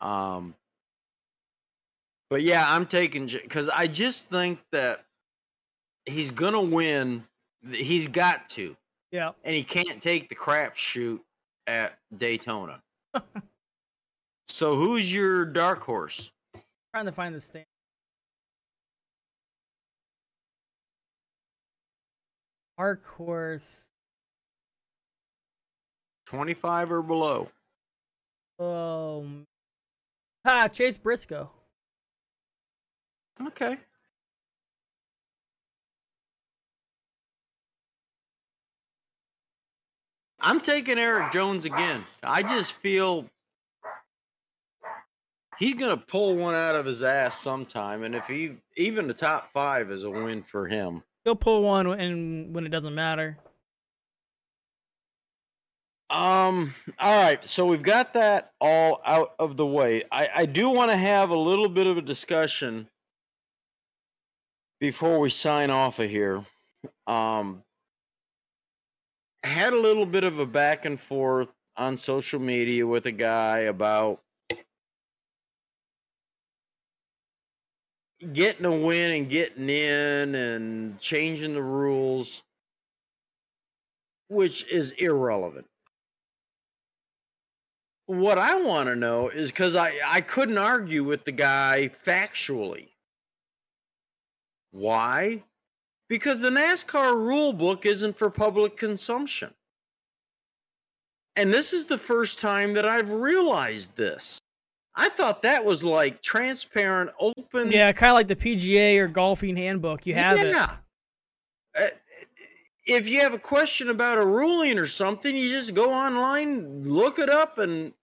Um, 0.00 0.54
but 2.32 2.40
yeah, 2.40 2.64
I'm 2.66 2.86
taking 2.86 3.26
because 3.26 3.68
I 3.68 3.86
just 3.86 4.30
think 4.30 4.58
that 4.72 5.04
he's 6.06 6.30
gonna 6.30 6.62
win. 6.62 7.24
He's 7.70 8.08
got 8.08 8.48
to. 8.50 8.74
Yeah. 9.10 9.32
And 9.44 9.54
he 9.54 9.62
can't 9.62 10.00
take 10.00 10.30
the 10.30 10.34
crap 10.34 10.74
shoot 10.74 11.22
at 11.66 11.98
Daytona. 12.16 12.80
so 14.46 14.76
who's 14.76 15.12
your 15.12 15.44
dark 15.44 15.80
horse? 15.80 16.30
trying 16.94 17.04
to 17.04 17.12
find 17.12 17.34
the 17.34 17.40
stand. 17.42 17.66
Dark 22.78 23.04
horse. 23.04 23.90
25 26.28 26.92
or 26.92 27.02
below. 27.02 27.50
Um, 28.58 29.46
Ah, 30.46 30.66
Chase 30.68 30.96
Briscoe. 30.96 31.50
Okay. 33.48 33.78
I'm 40.40 40.60
taking 40.60 40.98
Erik 40.98 41.32
Jones 41.32 41.64
again. 41.64 42.04
I 42.22 42.42
just 42.42 42.72
feel 42.72 43.26
he's 45.58 45.74
going 45.74 45.96
to 45.96 46.04
pull 46.04 46.36
one 46.36 46.56
out 46.56 46.74
of 46.74 46.84
his 46.84 47.02
ass 47.02 47.40
sometime, 47.40 48.02
and 48.02 48.14
if 48.14 48.26
he 48.26 48.56
even 48.76 49.06
the 49.06 49.14
top 49.14 49.52
five 49.52 49.90
is 49.92 50.02
a 50.02 50.10
win 50.10 50.42
for 50.42 50.66
him, 50.66 51.04
he'll 51.24 51.36
pull 51.36 51.62
one 51.62 51.86
and 51.86 52.52
when 52.54 52.66
it 52.66 52.70
doesn't 52.70 52.94
matter. 52.94 53.38
Um. 56.10 56.74
All 56.98 57.22
right. 57.24 57.46
So 57.46 57.64
we've 57.64 57.82
got 57.82 58.12
that 58.14 58.52
all 58.60 59.00
out 59.06 59.34
of 59.38 59.56
the 59.56 59.64
way. 59.64 60.02
I, 60.12 60.28
I 60.34 60.46
do 60.46 60.68
want 60.68 60.90
to 60.90 60.96
have 60.96 61.30
a 61.30 61.38
little 61.38 61.68
bit 61.68 61.86
of 61.86 61.96
a 61.96 62.02
discussion 62.02 62.88
before 64.82 65.20
we 65.20 65.30
sign 65.30 65.70
off 65.70 66.00
of 66.00 66.10
here. 66.10 66.44
Um. 67.06 67.62
Had 69.44 69.72
a 69.72 69.80
little 69.80 70.06
bit 70.06 70.24
of 70.24 70.38
a 70.40 70.46
back 70.46 70.84
and 70.84 70.98
forth 70.98 71.48
on 71.76 71.96
social 71.96 72.40
media 72.40 72.86
with 72.86 73.06
a 73.06 73.12
guy 73.12 73.60
about 73.60 74.20
getting 78.32 78.66
a 78.66 78.76
win 78.76 79.12
and 79.12 79.28
getting 79.28 79.68
in 79.68 80.34
and 80.34 81.00
changing 81.00 81.54
the 81.54 81.62
rules, 81.62 82.42
which 84.28 84.64
is 84.68 84.92
irrelevant 84.92 85.66
what 88.06 88.36
I 88.36 88.62
want 88.62 88.88
to 88.88 88.96
know 88.96 89.28
is 89.28 89.50
because 89.50 89.74
I, 89.74 89.94
I 90.04 90.20
couldn't 90.20 90.58
argue 90.58 91.02
with 91.02 91.24
the 91.24 91.32
guy 91.32 91.90
factually. 92.04 92.91
Why? 94.72 95.44
Because 96.08 96.40
the 96.40 96.50
NASCAR 96.50 97.14
rule 97.14 97.52
book 97.52 97.86
isn't 97.86 98.18
for 98.18 98.28
public 98.28 98.76
consumption. 98.76 99.54
And 101.36 101.52
this 101.52 101.72
is 101.72 101.86
the 101.86 101.96
first 101.96 102.38
time 102.38 102.74
that 102.74 102.86
I've 102.86 103.10
realized 103.10 103.96
this. 103.96 104.38
I 104.94 105.08
thought 105.08 105.42
that 105.42 105.64
was 105.64 105.82
like 105.82 106.20
transparent, 106.20 107.10
open. 107.18 107.70
Yeah, 107.70 107.92
kind 107.92 108.10
of 108.10 108.14
like 108.14 108.28
the 108.28 108.36
PGA 108.36 108.98
or 108.98 109.08
golfing 109.08 109.56
handbook. 109.56 110.06
You 110.06 110.14
have 110.14 110.36
yeah. 110.38 110.76
it. 111.74 111.80
Uh, 111.82 111.96
if 112.86 113.08
you 113.08 113.20
have 113.20 113.32
a 113.32 113.38
question 113.38 113.88
about 113.88 114.18
a 114.18 114.26
ruling 114.26 114.78
or 114.78 114.86
something, 114.86 115.34
you 115.34 115.50
just 115.50 115.72
go 115.72 115.92
online, 115.92 116.82
look 116.82 117.18
it 117.18 117.30
up, 117.30 117.58
and 117.58 117.94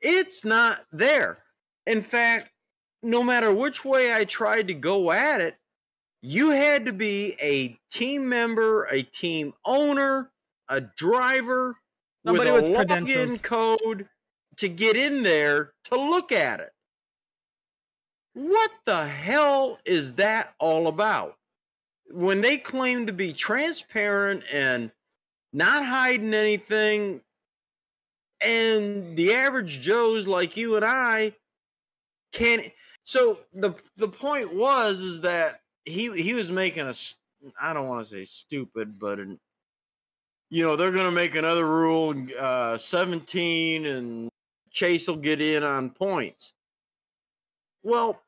it's 0.00 0.44
not 0.44 0.78
there. 0.90 1.38
In 1.86 2.00
fact, 2.00 2.50
no 3.02 3.22
matter 3.22 3.52
which 3.52 3.84
way 3.84 4.12
I 4.14 4.24
tried 4.24 4.68
to 4.68 4.74
go 4.74 5.12
at 5.12 5.40
it, 5.40 5.56
you 6.22 6.50
had 6.50 6.86
to 6.86 6.92
be 6.92 7.36
a 7.40 7.78
team 7.90 8.28
member, 8.28 8.84
a 8.84 9.02
team 9.02 9.52
owner, 9.64 10.30
a 10.68 10.80
driver 10.80 11.76
Somebody 12.24 12.52
with 12.52 12.68
a 12.68 12.70
with 12.70 12.78
login 12.78 12.86
credentials. 12.98 13.40
code 13.42 14.08
to 14.56 14.68
get 14.68 14.96
in 14.96 15.22
there 15.22 15.74
to 15.84 15.96
look 15.96 16.30
at 16.30 16.60
it. 16.60 16.72
What 18.34 18.70
the 18.84 19.06
hell 19.06 19.78
is 19.84 20.14
that 20.14 20.54
all 20.58 20.86
about? 20.86 21.36
When 22.10 22.40
they 22.40 22.58
claim 22.58 23.06
to 23.06 23.12
be 23.12 23.32
transparent 23.32 24.44
and 24.52 24.92
not 25.52 25.84
hiding 25.84 26.34
anything, 26.34 27.22
and 28.40 29.16
the 29.16 29.34
average 29.34 29.80
Joes 29.80 30.26
like 30.26 30.56
you 30.56 30.76
and 30.76 30.84
I 30.84 31.36
can't. 32.32 32.72
So 33.04 33.40
the 33.52 33.74
the 33.96 34.08
point 34.08 34.54
was 34.54 35.00
is 35.00 35.22
that 35.22 35.61
he 35.84 36.10
he 36.22 36.34
was 36.34 36.50
making 36.50 36.86
a 36.86 36.94
I 37.60 37.72
don't 37.72 37.88
want 37.88 38.06
to 38.06 38.10
say 38.10 38.24
stupid, 38.24 38.98
but 38.98 39.18
an, 39.18 39.38
you 40.50 40.64
know 40.64 40.76
they're 40.76 40.92
going 40.92 41.06
to 41.06 41.10
make 41.10 41.34
another 41.34 41.66
rule, 41.66 42.14
uh, 42.38 42.78
seventeen, 42.78 43.86
and 43.86 44.30
Chase 44.70 45.08
will 45.08 45.16
get 45.16 45.40
in 45.40 45.62
on 45.62 45.90
points. 45.90 46.52
Well, 47.82 48.22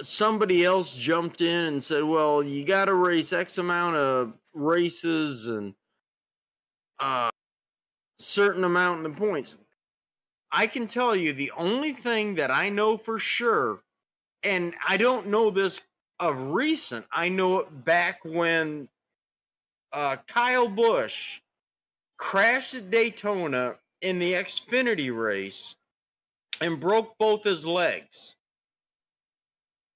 somebody 0.00 0.64
else 0.64 0.96
jumped 0.96 1.40
in 1.40 1.64
and 1.66 1.82
said, 1.82 2.04
"Well, 2.04 2.42
you 2.42 2.64
got 2.64 2.86
to 2.86 2.94
race 2.94 3.32
X 3.32 3.58
amount 3.58 3.96
of 3.96 4.32
races 4.54 5.46
and 5.46 5.74
uh, 6.98 7.30
certain 8.18 8.64
amount 8.64 9.04
of 9.04 9.16
points." 9.16 9.58
I 10.52 10.66
can 10.66 10.88
tell 10.88 11.14
you 11.14 11.32
the 11.32 11.52
only 11.52 11.92
thing 11.92 12.34
that 12.36 12.50
I 12.50 12.70
know 12.70 12.96
for 12.96 13.18
sure, 13.18 13.82
and 14.42 14.74
I 14.88 14.96
don't 14.96 15.28
know 15.28 15.50
this 15.50 15.80
of 16.20 16.52
recent. 16.52 17.06
I 17.10 17.28
know 17.30 17.58
it 17.60 17.84
back 17.84 18.20
when 18.24 18.88
uh, 19.92 20.16
Kyle 20.28 20.68
Busch 20.68 21.40
crashed 22.18 22.74
at 22.74 22.90
Daytona 22.90 23.76
in 24.02 24.18
the 24.18 24.34
Xfinity 24.34 25.14
race 25.14 25.74
and 26.60 26.78
broke 26.78 27.16
both 27.18 27.42
his 27.42 27.66
legs, 27.66 28.36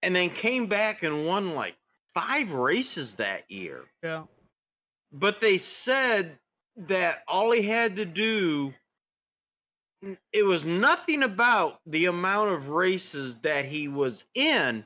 and 0.02 0.16
then 0.16 0.30
came 0.30 0.66
back 0.66 1.02
and 1.02 1.26
won 1.26 1.54
like 1.54 1.76
five 2.14 2.52
races 2.54 3.14
that 3.14 3.50
year. 3.50 3.84
Yeah. 4.02 4.24
But 5.12 5.40
they 5.40 5.58
said 5.58 6.38
that 6.76 7.22
all 7.28 7.52
he 7.52 7.62
had 7.62 7.96
to 7.96 8.04
do 8.04 8.74
it 10.32 10.44
was 10.44 10.66
nothing 10.66 11.22
about 11.22 11.80
the 11.86 12.06
amount 12.06 12.50
of 12.50 12.68
races 12.68 13.36
that 13.36 13.64
he 13.64 13.88
was 13.88 14.24
in. 14.34 14.84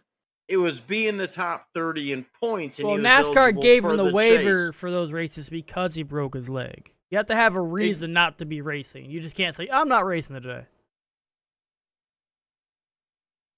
It 0.49 0.57
was 0.57 0.81
being 0.81 1.19
the 1.19 1.27
top 1.27 1.69
30 1.75 2.13
in 2.13 2.27
points. 2.41 2.81
Well, 2.83 2.97
NASCAR 2.97 3.61
gave 3.61 3.85
him 3.85 3.99
the, 3.99 4.05
the 4.05 4.13
waiver 4.13 4.73
for 4.73 4.91
those 4.91 5.13
races 5.13 5.51
because 5.51 5.95
he 5.95 6.03
broke 6.03 6.35
his 6.35 6.49
leg. 6.49 6.91
You 7.11 7.19
have 7.19 7.27
to 7.27 7.35
have 7.35 7.55
a 7.57 7.61
reason 7.61 8.13
not 8.13 8.39
to 8.39 8.47
be 8.47 8.61
racing. 8.61 9.11
You 9.11 9.21
just 9.21 9.37
can't 9.37 9.55
say, 9.55 9.69
I'm 9.71 9.89
not 9.89 10.07
racing 10.07 10.41
today. 10.41 10.65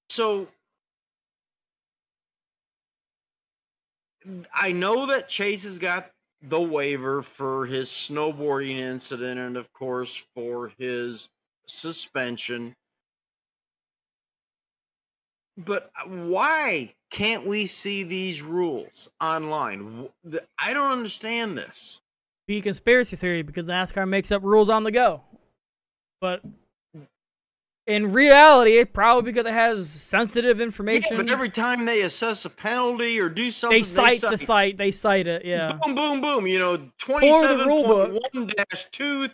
So 0.08 0.48
I 4.52 4.72
know 4.72 5.06
that 5.06 5.28
Chase 5.28 5.64
has 5.64 5.78
got 5.78 6.10
the 6.42 6.60
waiver 6.60 7.22
for 7.22 7.66
his 7.66 7.88
snowboarding 7.88 8.78
incident 8.78 9.38
and, 9.40 9.56
of 9.56 9.72
course, 9.72 10.24
for 10.34 10.72
his 10.78 11.28
suspension. 11.66 12.74
But 15.64 15.90
uh, 16.00 16.08
why 16.08 16.94
can't 17.10 17.46
we 17.46 17.66
see 17.66 18.02
these 18.02 18.42
rules 18.42 19.08
online? 19.20 20.08
I 20.58 20.72
don't 20.74 20.90
understand 20.92 21.58
this. 21.58 22.00
Be 22.46 22.58
a 22.58 22.62
conspiracy 22.62 23.16
theory 23.16 23.42
because 23.42 23.68
NASCAR 23.68 24.08
makes 24.08 24.32
up 24.32 24.42
rules 24.42 24.68
on 24.68 24.84
the 24.84 24.90
go. 24.90 25.22
But 26.20 26.42
in 27.86 28.12
reality, 28.12 28.78
it 28.78 28.92
probably 28.92 29.32
because 29.32 29.46
it 29.46 29.54
has 29.54 29.88
sensitive 29.88 30.58
Yeah, 30.58 30.64
information. 30.64 31.16
but 31.16 31.30
every 31.30 31.50
time 31.50 31.84
they 31.84 32.02
assess 32.02 32.44
a 32.44 32.50
penalty 32.50 33.18
or 33.18 33.28
do 33.28 33.50
something, 33.50 33.78
they 33.78 33.82
cite 33.82 34.20
the 34.20 34.36
site. 34.38 34.76
They 34.76 34.90
cite 34.90 35.26
it. 35.26 35.44
Yeah. 35.44 35.78
boom, 35.84 35.94
boom, 35.94 36.20
boom. 36.20 36.46
You 36.46 36.58
know, 36.58 36.90
twenty-seven 36.98 37.68
point 37.68 38.20
one 38.34 38.46
dash 38.56 38.86
two, 38.90 39.28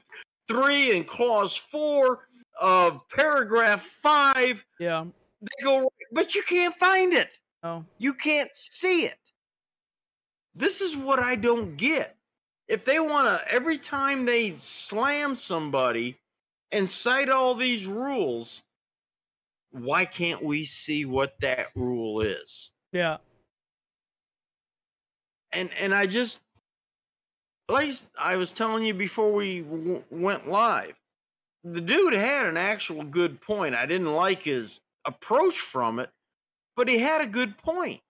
three, 0.48 0.96
and 0.96 1.06
clause 1.06 1.56
four 1.56 2.20
of 2.60 3.06
paragraph 3.08 3.82
five. 3.82 4.64
Yeah. 4.78 5.06
They 5.46 5.64
go, 5.64 5.90
but 6.12 6.34
you 6.34 6.42
can't 6.42 6.74
find 6.76 7.12
it. 7.14 7.30
Oh. 7.62 7.84
You 7.98 8.14
can't 8.14 8.54
see 8.54 9.04
it. 9.06 9.18
This 10.54 10.80
is 10.80 10.96
what 10.96 11.18
I 11.18 11.36
don't 11.36 11.76
get. 11.76 12.16
If 12.68 12.84
they 12.84 12.98
want 12.98 13.28
to, 13.28 13.52
every 13.52 13.78
time 13.78 14.24
they 14.26 14.54
slam 14.56 15.34
somebody 15.36 16.18
and 16.72 16.88
cite 16.88 17.28
all 17.28 17.54
these 17.54 17.86
rules, 17.86 18.62
why 19.70 20.04
can't 20.04 20.42
we 20.42 20.64
see 20.64 21.04
what 21.04 21.38
that 21.40 21.68
rule 21.76 22.20
is? 22.22 22.70
Yeah. 22.92 23.18
and 25.52 25.70
and 25.80 25.94
I 25.94 26.06
just 26.06 26.40
like 27.68 27.92
I 28.18 28.36
was 28.36 28.52
telling 28.52 28.84
you 28.84 28.94
before 28.94 29.32
we 29.32 29.60
w- 29.62 30.02
went 30.10 30.48
live, 30.48 30.94
the 31.64 31.80
dude 31.80 32.14
had 32.14 32.46
an 32.46 32.56
actual 32.56 33.02
good 33.04 33.40
point. 33.40 33.74
I 33.74 33.86
didn't 33.86 34.12
like 34.14 34.42
his 34.42 34.80
approach 35.06 35.58
from 35.58 35.98
it, 35.98 36.10
but 36.76 36.88
he 36.88 36.98
had 36.98 37.22
a 37.22 37.26
good 37.26 37.56
point. 37.58 38.00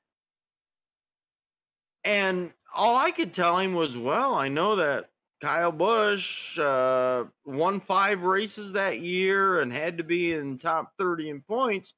And 2.05 2.53
all 2.75 2.97
I 2.97 3.11
could 3.11 3.33
tell 3.33 3.59
him 3.59 3.75
was, 3.75 3.99
well, 3.99 4.35
I 4.35 4.49
know 4.49 4.77
that 4.77 5.11
Kyle 5.41 5.73
Busch 5.73 6.59
uh, 6.59 7.25
won 7.45 7.81
five 7.81 8.23
races 8.23 8.73
that 8.73 9.01
year 9.01 9.61
and 9.61 9.73
had 9.73 9.99
to 9.99 10.05
be 10.05 10.33
in 10.33 10.59
top 10.59 10.93
30 10.99 11.31
in 11.31 11.41
points, 11.43 11.95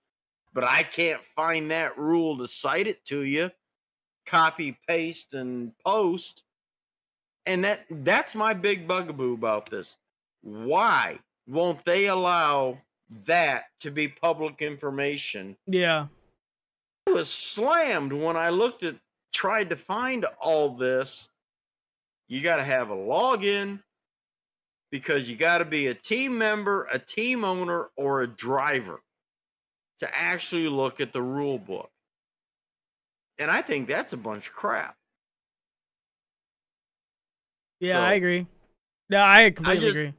but 0.53 0.65
I 0.65 0.83
can't 0.83 1.25
find 1.25 1.71
that 1.71 1.99
rule 1.99 2.39
to 2.39 2.49
cite 2.49 2.89
it 2.89 3.05
to 3.07 3.23
you. 3.23 3.51
Copy 4.27 4.77
paste 4.89 5.35
and 5.35 5.73
post. 5.85 6.43
And 7.47 7.65
that 7.65 7.87
that's 7.91 8.35
my 8.35 8.53
big 8.53 8.87
bugaboo 8.87 9.35
about 9.35 9.71
this. 9.71 9.97
Why 10.43 11.19
won't 11.47 11.85
they 11.85 12.07
allow 12.09 12.79
that 13.25 13.65
to 13.81 13.91
be 13.91 14.09
public 14.09 14.61
information 14.63 15.57
Yeah. 15.67 16.09
i 17.07 17.11
was 17.13 17.31
slammed 17.31 18.13
when 18.13 18.37
i 18.37 18.51
looked 18.51 18.83
at 18.83 18.97
tried 19.33 19.71
to 19.71 19.77
find 19.77 20.25
all 20.41 20.71
this 20.77 21.31
you 22.29 22.43
got 22.43 22.57
to 22.57 22.65
have 22.65 22.91
a 22.91 22.95
login 22.97 23.83
because 24.91 25.29
you 25.31 25.37
got 25.37 25.59
to 25.59 25.65
be 25.65 25.87
a 25.87 25.95
team 25.95 26.37
member 26.37 26.87
a 26.93 26.99
team 26.99 27.45
owner 27.45 27.89
or 27.97 28.21
a 28.23 28.27
driver 28.27 29.01
to 29.99 30.17
actually 30.17 30.69
look 30.69 31.01
at 31.01 31.13
the 31.13 31.23
rule 31.23 31.59
book 31.59 31.91
and 33.39 33.51
i 33.51 33.63
think 33.63 33.89
that's 33.89 34.13
a 34.13 34.17
bunch 34.19 34.49
of 34.49 34.53
crap 34.55 34.95
Yeah, 37.81 37.93
So- 37.93 38.01
I 38.01 38.15
agree. 38.15 38.47
Yeah, 39.09 39.25
I 39.25 39.51
completely 39.51 39.81
just- 39.81 39.97
agree. 39.97 40.15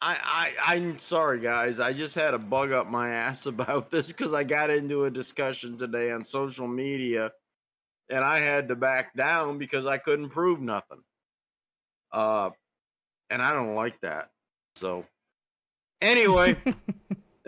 I, 0.00 0.16
I 0.62 0.74
I'm 0.74 0.98
sorry 0.98 1.40
guys. 1.40 1.80
I 1.80 1.92
just 1.92 2.14
had 2.14 2.34
a 2.34 2.38
bug 2.38 2.72
up 2.72 2.88
my 2.88 3.08
ass 3.14 3.46
about 3.46 3.90
this 3.90 4.08
because 4.08 4.32
I 4.32 4.44
got 4.44 4.70
into 4.70 5.04
a 5.04 5.10
discussion 5.10 5.76
today 5.76 6.10
on 6.12 6.22
social 6.24 6.68
media 6.68 7.32
and 8.10 8.24
I 8.24 8.38
had 8.38 8.68
to 8.68 8.76
back 8.76 9.14
down 9.14 9.58
because 9.58 9.86
I 9.86 9.98
couldn't 9.98 10.30
prove 10.30 10.60
nothing. 10.60 11.02
Uh 12.12 12.50
and 13.30 13.42
I 13.42 13.52
don't 13.52 13.74
like 13.74 14.00
that. 14.02 14.30
So 14.76 15.04
anyway, 16.00 16.56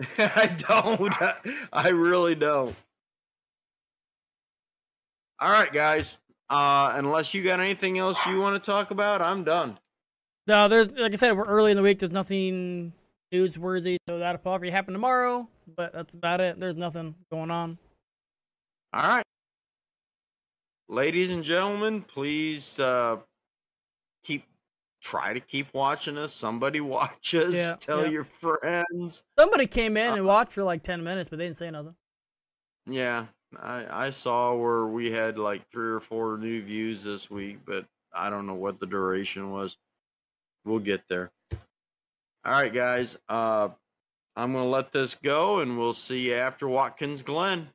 I 0.17 0.47
don't. 0.57 1.13
I 1.71 1.89
really 1.89 2.35
don't. 2.35 2.75
All 5.39 5.51
right, 5.51 5.71
guys. 5.71 6.17
Uh 6.49 6.91
unless 6.95 7.33
you 7.33 7.43
got 7.43 7.61
anything 7.61 7.97
else 7.97 8.17
you 8.25 8.39
want 8.41 8.61
to 8.61 8.71
talk 8.71 8.91
about, 8.91 9.21
I'm 9.21 9.45
done. 9.45 9.79
No, 10.51 10.67
there's 10.67 10.91
like 10.91 11.13
I 11.13 11.15
said, 11.15 11.31
we're 11.37 11.45
early 11.45 11.71
in 11.71 11.77
the 11.77 11.81
week. 11.81 11.99
There's 11.99 12.11
nothing 12.11 12.91
newsworthy, 13.33 13.95
so 14.09 14.19
that'll 14.19 14.41
probably 14.41 14.69
happen 14.69 14.91
tomorrow. 14.93 15.47
But 15.77 15.93
that's 15.93 16.13
about 16.13 16.41
it. 16.41 16.59
There's 16.59 16.75
nothing 16.75 17.15
going 17.31 17.49
on. 17.49 17.77
All 18.91 19.01
right. 19.01 19.23
Ladies 20.89 21.29
and 21.29 21.41
gentlemen, 21.41 22.01
please 22.01 22.81
uh 22.81 23.19
keep 24.25 24.43
try 25.01 25.31
to 25.33 25.39
keep 25.39 25.73
watching 25.73 26.17
us. 26.17 26.33
Somebody 26.33 26.81
watch 26.97 27.33
us. 27.33 27.53
Yeah, 27.53 27.77
Tell 27.79 28.03
yeah. 28.03 28.09
your 28.09 28.25
friends. 28.25 29.23
Somebody 29.39 29.67
came 29.67 29.95
in 29.95 30.11
Uh, 30.11 30.15
and 30.17 30.25
watched 30.25 30.51
for 30.51 30.63
like 30.63 30.83
ten 30.83 31.01
minutes, 31.01 31.29
but 31.29 31.39
they 31.39 31.45
didn't 31.45 31.55
say 31.55 31.71
nothing. 31.71 31.95
Yeah. 32.85 33.27
I 33.57 34.07
I 34.07 34.09
saw 34.09 34.53
where 34.53 34.85
we 34.85 35.11
had 35.13 35.39
like 35.39 35.61
three 35.71 35.91
or 35.93 36.01
four 36.01 36.37
new 36.37 36.61
views 36.61 37.05
this 37.05 37.31
week, 37.31 37.59
but 37.65 37.85
I 38.13 38.29
don't 38.29 38.45
know 38.47 38.55
what 38.55 38.81
the 38.81 38.85
duration 38.85 39.51
was. 39.51 39.77
We'll 40.65 40.79
get 40.79 41.01
there. 41.09 41.31
All 42.45 42.51
right, 42.51 42.73
guys. 42.73 43.17
Uh 43.27 43.69
I'm 44.35 44.53
going 44.53 44.63
to 44.63 44.69
let 44.69 44.93
this 44.93 45.15
go 45.15 45.59
and 45.59 45.77
we'll 45.77 45.93
see 45.93 46.29
you 46.29 46.35
after 46.35 46.67
Watkins 46.67 47.21
Glen. 47.21 47.69